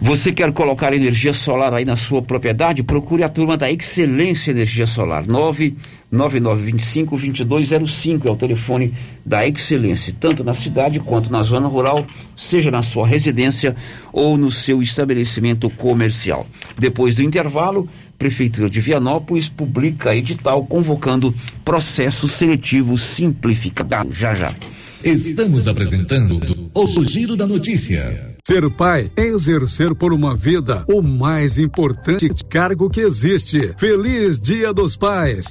[0.00, 2.84] Você quer colocar energia solar aí na sua propriedade?
[2.84, 5.26] Procure a turma da Excelência Energia Solar.
[5.26, 8.94] 99925-2205 é o telefone
[9.26, 13.74] da Excelência, tanto na cidade quanto na zona rural, seja na sua residência
[14.12, 16.46] ou no seu estabelecimento comercial.
[16.78, 21.34] Depois do intervalo, Prefeitura de Vianópolis publica edital convocando
[21.64, 24.12] processo seletivo simplificado.
[24.12, 24.54] Já já.
[25.02, 26.40] Estamos apresentando
[26.74, 28.34] o Giro da Notícia.
[28.44, 33.74] Ser pai é exercer por uma vida o mais importante cargo que existe.
[33.78, 35.46] Feliz Dia dos Pais!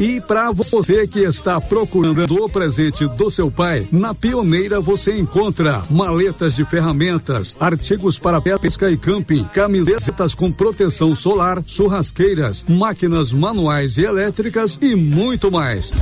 [0.00, 5.82] E para você que está procurando o presente do seu pai, na Pioneira você encontra
[5.88, 13.96] maletas de ferramentas, artigos para pesca e camping, camisetas com proteção solar, churrasqueiras, máquinas manuais
[13.96, 15.92] e elétricas e muito mais.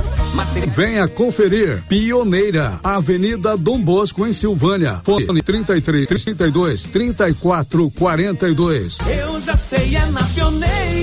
[0.75, 5.01] Venha conferir Pioneira, Avenida Dom Bosco em Silvânia.
[5.03, 8.97] Fone 33 32 34 42.
[9.07, 11.02] Eu já sei é na Pioneira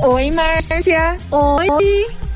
[0.00, 1.16] que eu vou Oi, Márcia.
[1.30, 2.19] Oi.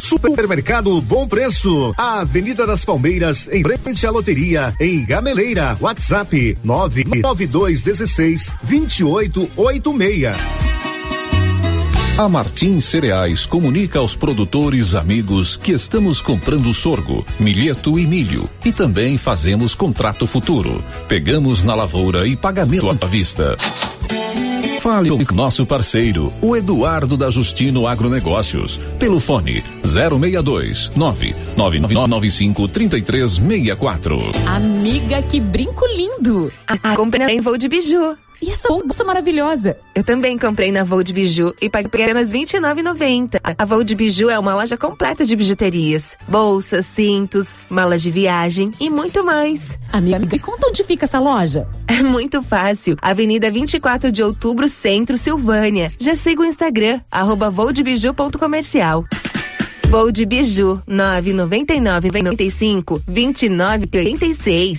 [0.00, 5.76] Supermercado Bom Preço, Avenida das Palmeiras, em frente à loteria, em Gameleira.
[5.80, 10.74] WhatsApp 99216 2886.
[12.16, 18.70] A Martins Cereais comunica aos produtores amigos que estamos comprando sorgo, milheto e milho e
[18.70, 20.80] também fazemos contrato futuro.
[21.08, 23.56] Pegamos na lavoura e pagamento à vista.
[24.80, 34.18] Fale com nosso parceiro, o Eduardo da Justino Agronegócios, pelo fone 062 99995 3364.
[34.46, 36.52] Amiga, que brinco lindo!
[36.66, 38.16] Ah, comprei em voo de biju.
[38.44, 39.78] E essa bolsa maravilhosa?
[39.94, 43.40] Eu também comprei na Voo de Biju e paguei apenas R$ 29,90.
[43.56, 48.70] A Voo de Biju é uma loja completa de bijuterias, bolsas, cintos, malas de viagem
[48.78, 49.70] e muito mais.
[49.90, 51.66] Amiga, me conta onde fica essa loja?
[51.86, 52.96] É muito fácil.
[53.00, 55.90] Avenida 24 de Outubro, Centro, Silvânia.
[56.00, 59.04] Já siga o Instagram, arroba voodebiju.comercial.
[59.88, 64.78] Voo de Biju, 999 95 29 86.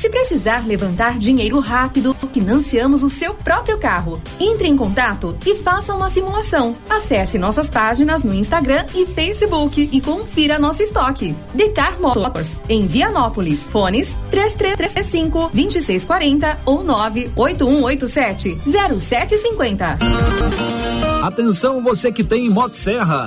[0.00, 4.18] Se precisar levantar dinheiro rápido, financiamos o seu próprio carro.
[4.40, 6.74] Entre em contato e faça uma simulação.
[6.88, 11.36] Acesse nossas páginas no Instagram e Facebook e confira nosso estoque.
[11.52, 13.68] Decar Motors, em Vianópolis.
[13.68, 19.98] Fones 3335 2640 ou 98187 0750.
[21.22, 23.26] Atenção você que tem Motosserra.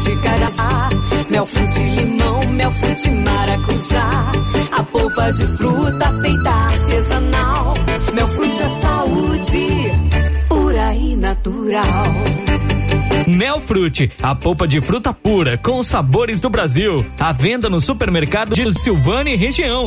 [0.00, 0.88] frute mel frute carajá,
[1.28, 4.32] mel frute limão, mel frute maracujá.
[4.72, 7.74] A polpa de fruta feita artesanal,
[8.14, 9.66] mel frute é saúde,
[10.48, 11.84] pura e natural.
[13.26, 17.04] Melfrute, a polpa de fruta pura com os sabores do Brasil.
[17.18, 19.86] À venda no supermercado de Silvânia e região.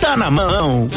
[0.00, 0.88] Tá na mão.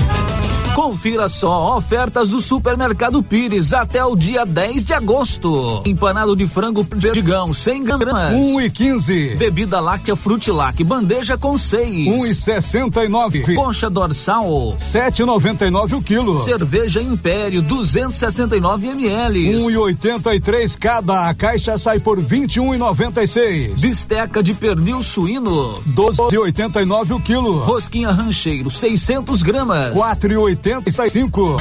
[0.80, 5.84] Confira só ofertas do Supermercado Pires até o dia 10 de agosto.
[5.86, 8.34] Empanado de frango perdigão, 100 gramas.
[8.34, 9.36] 1 e 15.
[9.36, 12.22] Bebida láctea Frutilac, bandeja com 6.
[12.22, 13.56] 1 e 69.
[13.56, 14.76] Concha dorsal.
[14.78, 16.40] 7,99 o quilo.
[16.40, 19.58] Cerveja Império, 269 ml.
[19.66, 21.28] 1 e 83 cada.
[21.28, 23.82] A caixa sai por 21 e 96.
[23.82, 25.82] Bisteca de pernil suíno.
[25.86, 27.58] 12 e 89 o quilo.
[27.60, 29.94] Rosquinha rancheiro, 600 gramas.
[29.94, 31.58] 4 e 85.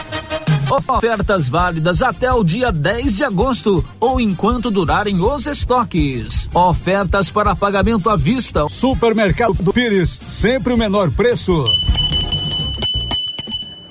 [0.70, 6.48] Ofertas válidas até o dia 10 de agosto ou enquanto durarem os estoques.
[6.54, 8.66] Ofertas para pagamento à vista.
[8.68, 11.64] Supermercado do Pires, sempre o menor preço.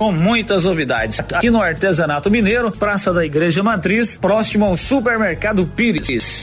[0.00, 1.20] com muitas novidades.
[1.20, 6.42] Aqui no Artesanato Mineiro, Praça da Igreja Matriz, próximo ao Supermercado Pires.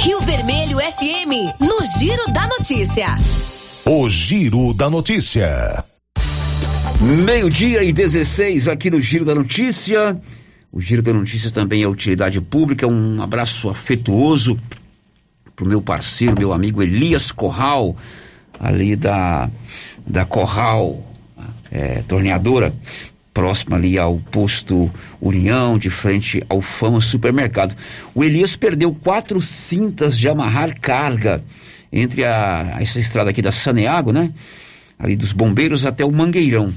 [0.00, 3.18] Rio Vermelho FM, no Giro da Notícia.
[3.84, 5.84] O Giro da Notícia.
[6.98, 10.18] Meio-dia e 16 aqui no Giro da Notícia.
[10.72, 12.86] O Giro da Notícia também é utilidade pública.
[12.86, 14.58] Um abraço afetuoso
[15.54, 17.94] pro meu parceiro, meu amigo Elias Corral,
[18.58, 19.50] ali da,
[20.06, 21.15] da Corral
[21.70, 22.74] é, torneadora,
[23.36, 24.90] próxima ali ao posto
[25.20, 27.76] União, de frente ao Fama Supermercado.
[28.14, 31.44] O Elias perdeu quatro cintas de amarrar carga
[31.92, 34.32] entre a, essa estrada aqui da Saneago, né?
[34.98, 36.72] Ali dos bombeiros até o Mangueirão.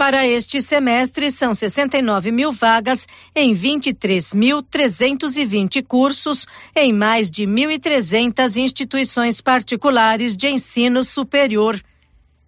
[0.02, 3.06] Para este semestre, são 69 mil vagas
[3.36, 11.80] em 23.320 cursos em mais de 1.300 instituições particulares de ensino superior.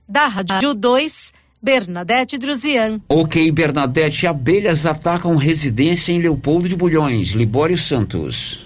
[0.08, 1.32] Da Rádio 2,
[1.62, 3.00] Bernadette Druzian.
[3.08, 8.63] Ok, Bernadette, abelhas atacam residência em Leopoldo de Bulhões, Libório Santos.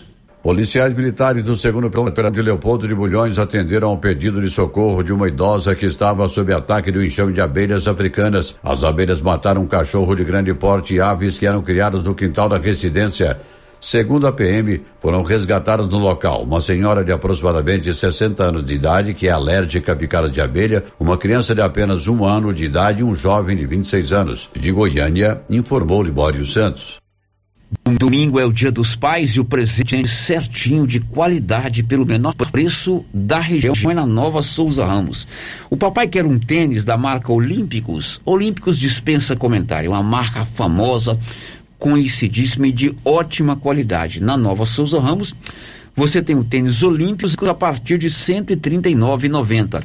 [0.48, 5.12] Policiais militares do segundo pelotão de Leopoldo de Bulhões atenderam ao pedido de socorro de
[5.12, 8.54] uma idosa que estava sob ataque do enxame de abelhas africanas.
[8.62, 12.48] As abelhas mataram um cachorro de grande porte e aves que eram criadas no quintal
[12.48, 13.38] da residência.
[13.78, 19.12] Segundo a PM, foram resgatadas no local uma senhora de aproximadamente 60 anos de idade
[19.12, 23.02] que é alérgica à picada de abelha, uma criança de apenas um ano de idade
[23.02, 24.48] e um jovem de 26 anos.
[24.58, 26.96] De Goiânia, informou Libório Santos.
[27.98, 33.04] Domingo é o dia dos pais e o presente certinho de qualidade pelo menor preço
[33.12, 35.26] da região é na Nova Souza Ramos.
[35.68, 38.22] O papai quer um tênis da marca Olímpicos.
[38.24, 41.18] Olímpicos dispensa comentário, uma marca famosa
[41.78, 44.22] conhecidíssima e de ótima qualidade.
[44.22, 45.34] Na Nova Souza Ramos,
[45.94, 49.84] você tem o tênis Olímpicos a partir de R$ 139,90.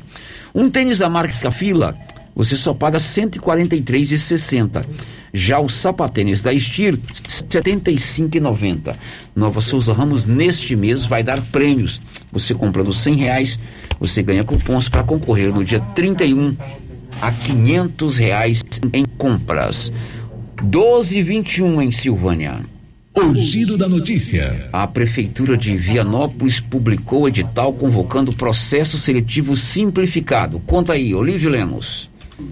[0.55, 1.97] Um tênis da marca Fila,
[2.35, 4.85] você só paga R$ 143,60.
[5.33, 8.95] Já o sapatênis da Estir, R$ 75,90.
[9.35, 12.01] Nova Souza Ramos, neste mês, vai dar prêmios.
[12.31, 13.59] Você comprando R$ reais,
[13.99, 16.55] você ganha cupons para concorrer no dia 31
[17.21, 18.61] a 500 reais
[18.91, 19.91] em compras.
[20.61, 22.61] 12 e 21 em Silvânia.
[23.15, 24.69] O giro da notícia.
[24.73, 30.59] A Prefeitura de Vianópolis publicou edital convocando processo seletivo simplificado.
[30.65, 32.09] Conta aí, Olívio Lemos.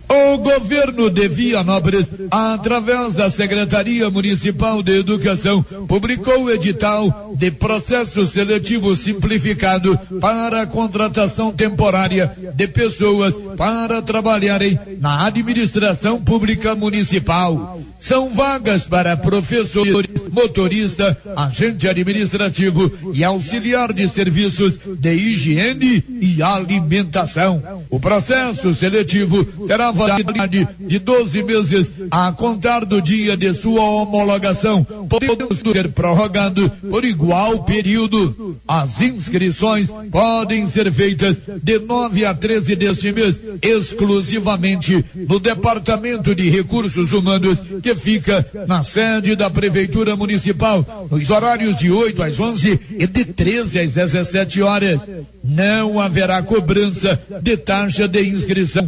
[0.10, 8.26] O governo de Vianópolis, através da Secretaria Municipal de Educação, publicou o edital de processo
[8.26, 17.80] seletivo simplificado para a contratação temporária de pessoas para trabalharem na administração pública municipal.
[17.98, 27.84] São vagas para professores, motorista, agente administrativo e auxiliar de serviços de higiene e alimentação.
[27.90, 34.84] O processo seletivo terá validade de 12 meses a contar do dia de sua homologação,
[34.84, 38.60] podendo ser prorrogado por igual período.
[38.68, 46.50] As inscrições podem ser feitas de 9 a 13 deste mês, exclusivamente no Departamento de
[46.50, 52.80] Recursos Humanos, que fica na sede da Prefeitura Municipal, nos horários de 8 às 11
[53.00, 55.02] e de 13 às 17 horas.
[55.44, 58.88] Não haverá cobrança de taxa de inscrição.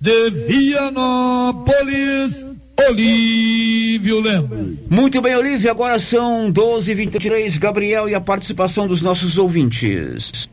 [0.01, 2.45] De Vianópolis,
[2.89, 4.77] Olívio Lemos.
[4.89, 10.50] Muito bem, Olívio, agora são 12h23, Gabriel, e a participação dos nossos ouvintes.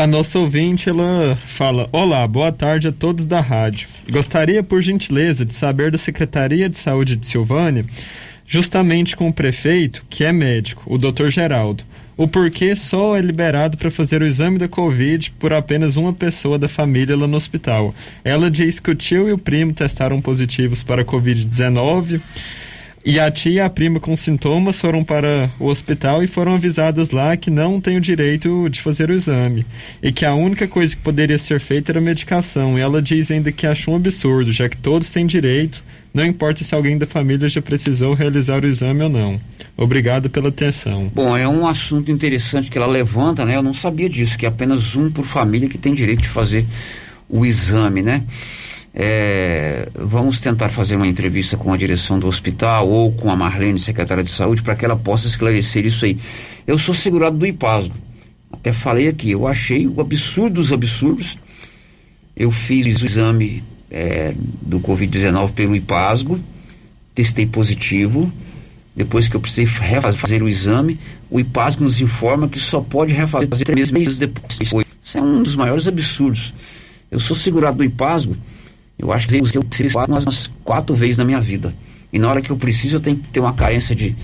[0.00, 3.86] A nossa ouvinte, ela fala: Olá, boa tarde a todos da rádio.
[4.10, 7.84] Gostaria, por gentileza, de saber da Secretaria de Saúde de Silvânia,
[8.46, 11.28] justamente com o prefeito, que é médico, o Dr.
[11.28, 11.84] Geraldo,
[12.16, 16.58] o porquê só é liberado para fazer o exame da Covid por apenas uma pessoa
[16.58, 17.94] da família lá no hospital.
[18.24, 22.22] Ela diz que o tio e o primo testaram positivos para a Covid-19
[23.04, 27.10] e a tia e a prima com sintomas foram para o hospital e foram avisadas
[27.10, 29.64] lá que não têm o direito de fazer o exame.
[30.02, 32.78] E que a única coisa que poderia ser feita era medicação.
[32.78, 35.82] E ela diz ainda que achou um absurdo, já que todos têm direito,
[36.12, 39.40] não importa se alguém da família já precisou realizar o exame ou não.
[39.76, 41.10] Obrigado pela atenção.
[41.14, 43.56] Bom, é um assunto interessante que ela levanta, né?
[43.56, 46.66] Eu não sabia disso, que é apenas um por família que tem direito de fazer
[47.28, 48.24] o exame, né?
[48.92, 53.78] É, vamos tentar fazer uma entrevista com a direção do hospital ou com a Marlene,
[53.78, 56.18] secretária de saúde, para que ela possa esclarecer isso aí.
[56.66, 57.94] Eu sou segurado do IPASGO.
[58.52, 61.38] Até falei aqui, eu achei o absurdo dos absurdos.
[62.36, 66.40] Eu fiz o exame é, do Covid-19 pelo IPASGO,
[67.14, 68.30] testei positivo.
[68.94, 70.98] Depois que eu precisei refazer o exame,
[71.30, 74.58] o IPASGO nos informa que só pode refazer três meses depois.
[75.02, 76.52] Isso é um dos maiores absurdos.
[77.08, 78.36] Eu sou segurado do IPASGO
[79.00, 81.74] eu acho que eu fiz umas, umas quatro vezes na minha vida.
[82.12, 84.14] E na hora que eu preciso, eu tenho que ter uma carência de,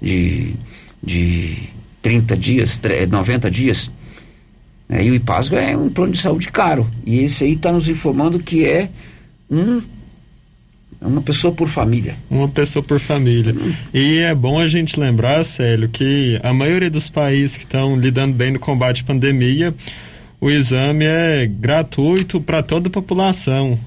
[0.00, 0.54] de,
[1.02, 1.68] de
[2.00, 2.80] 30 dias,
[3.10, 3.90] 90 dias.
[4.88, 6.88] É, e o IPASGO é um plano de saúde caro.
[7.04, 8.88] E esse aí está nos informando que é
[9.50, 9.82] um
[11.00, 12.14] uma pessoa por família.
[12.30, 13.52] Uma pessoa por família.
[13.52, 13.72] Hum.
[13.92, 18.34] E é bom a gente lembrar, Célio, que a maioria dos países que estão lidando
[18.34, 19.74] bem no combate à pandemia
[20.42, 23.78] o exame é gratuito para toda a população.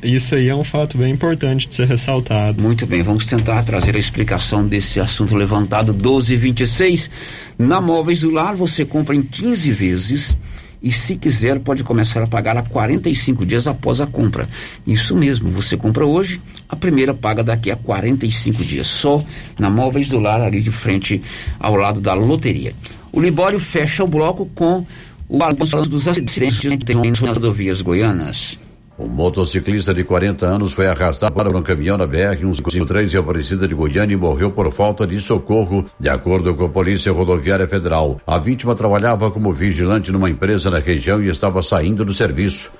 [0.00, 2.62] Isso aí é um fato bem importante de ser ressaltado.
[2.62, 7.10] Muito bem, vamos tentar trazer a explicação desse assunto levantado 1226.
[7.58, 10.38] Na Móveis do Lar você compra em 15 vezes
[10.80, 14.48] e se quiser pode começar a pagar a 45 dias após a compra.
[14.86, 19.24] Isso mesmo, você compra hoje, a primeira paga daqui a 45 dias, só
[19.58, 21.20] na Móveis do Lar ali de frente
[21.58, 22.72] ao lado da loteria.
[23.10, 24.86] O Libório fecha o bloco com
[25.28, 26.62] o balanço dos acidentes
[27.20, 28.58] nas rodovias goianas.
[28.96, 33.74] O motociclista de 40 anos foi arrastado para um caminhão na BR-153 em Aparecida de
[33.74, 38.20] Goiânia e morreu por falta de socorro, de acordo com a Polícia Rodoviária Federal.
[38.24, 42.70] A vítima trabalhava como vigilante numa empresa na região e estava saindo do serviço.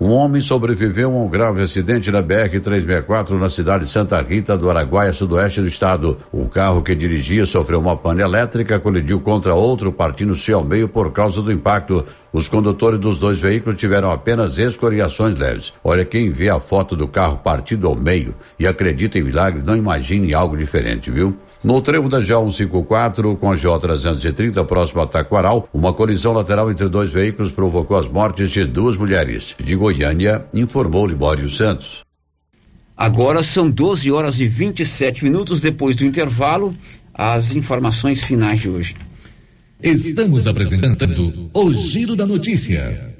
[0.00, 4.70] Um homem sobreviveu a um grave acidente na BR-364 na cidade de Santa Rita do
[4.70, 6.16] Araguaia, sudoeste do estado.
[6.32, 11.12] O carro que dirigia sofreu uma pane elétrica, colidiu contra outro, partindo-se ao meio por
[11.12, 12.02] causa do impacto.
[12.32, 15.74] Os condutores dos dois veículos tiveram apenas escoriações leves.
[15.84, 19.76] Olha, quem vê a foto do carro partido ao meio e acredita em milagres, não
[19.76, 21.36] imagine algo diferente, viu?
[21.62, 27.12] No trevo da G154 com a G330 próximo a Taquaral, uma colisão lateral entre dois
[27.12, 29.54] veículos provocou as mortes de duas mulheres.
[29.62, 32.02] De Goiânia, informou Libório Santos.
[32.96, 36.74] Agora são 12 horas e 27 minutos depois do intervalo,
[37.12, 38.96] as informações finais de hoje.
[39.82, 43.19] Estamos apresentando o Giro da Notícia.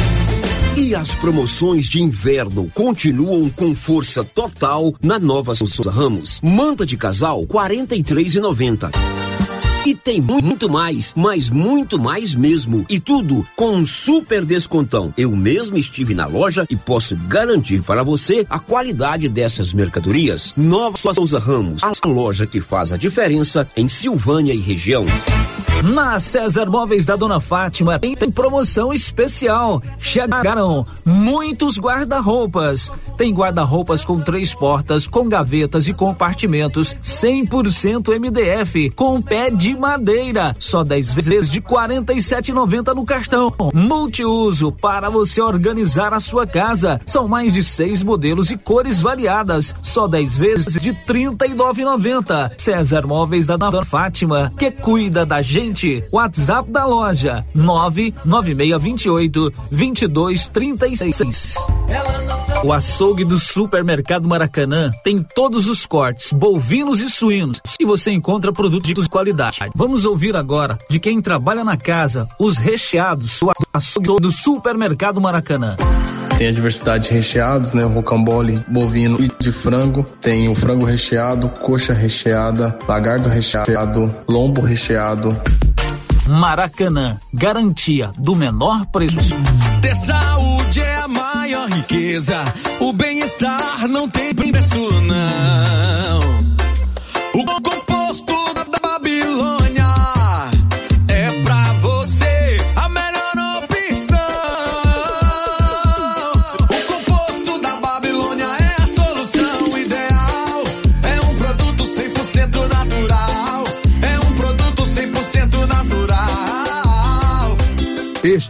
[0.77, 6.39] E as promoções de inverno continuam com força total na Nova Souza Ramos.
[6.41, 7.93] Manta de casal, quarenta
[9.85, 12.85] e tem muito mais, mas muito mais mesmo.
[12.89, 15.13] E tudo com um super descontão.
[15.17, 20.53] Eu mesmo estive na loja e posso garantir para você a qualidade dessas mercadorias.
[20.55, 25.05] Nova Souza Ramos, a loja que faz a diferença em Silvânia e região.
[25.83, 29.81] Na César Móveis da Dona Fátima tem, tem promoção especial.
[29.99, 32.91] Chegaram muitos guarda-roupas.
[33.17, 40.55] Tem guarda-roupas com três portas, com gavetas e compartimentos, 100% MDF, com pé de madeira.
[40.59, 43.53] Só 10 vezes de R$ 47,90 no cartão.
[43.73, 46.99] Multiuso para você organizar a sua casa.
[47.05, 49.73] São mais de seis modelos e cores variadas.
[49.81, 52.51] Só 10 vezes de R$ 39,90.
[52.57, 56.03] César Móveis da Dona Fátima, que cuida da gente gente.
[56.11, 61.55] WhatsApp da loja 99628 2236.
[62.63, 68.53] O açougue do Supermercado Maracanã tem todos os cortes, bovinos e suínos, e você encontra
[68.53, 69.57] produtos de qualidade.
[69.75, 75.75] Vamos ouvir agora de quem trabalha na casa os recheados, o açougue do Supermercado Maracanã.
[76.37, 77.85] Tem a diversidade de recheados, né?
[77.85, 80.03] O rocambole bovino e de frango.
[80.21, 85.39] Tem o frango recheado, coxa recheada, lagardo recheado, lombo recheado.
[86.27, 89.17] Maracanã, garantia do menor preço.
[89.81, 92.43] Ter saúde é a maior riqueza.
[92.79, 95.60] O bem-estar não tem preço, não.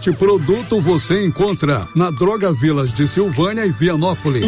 [0.02, 4.48] Este produto você encontra na Droga Vilas de Silvânia e Vianópolis.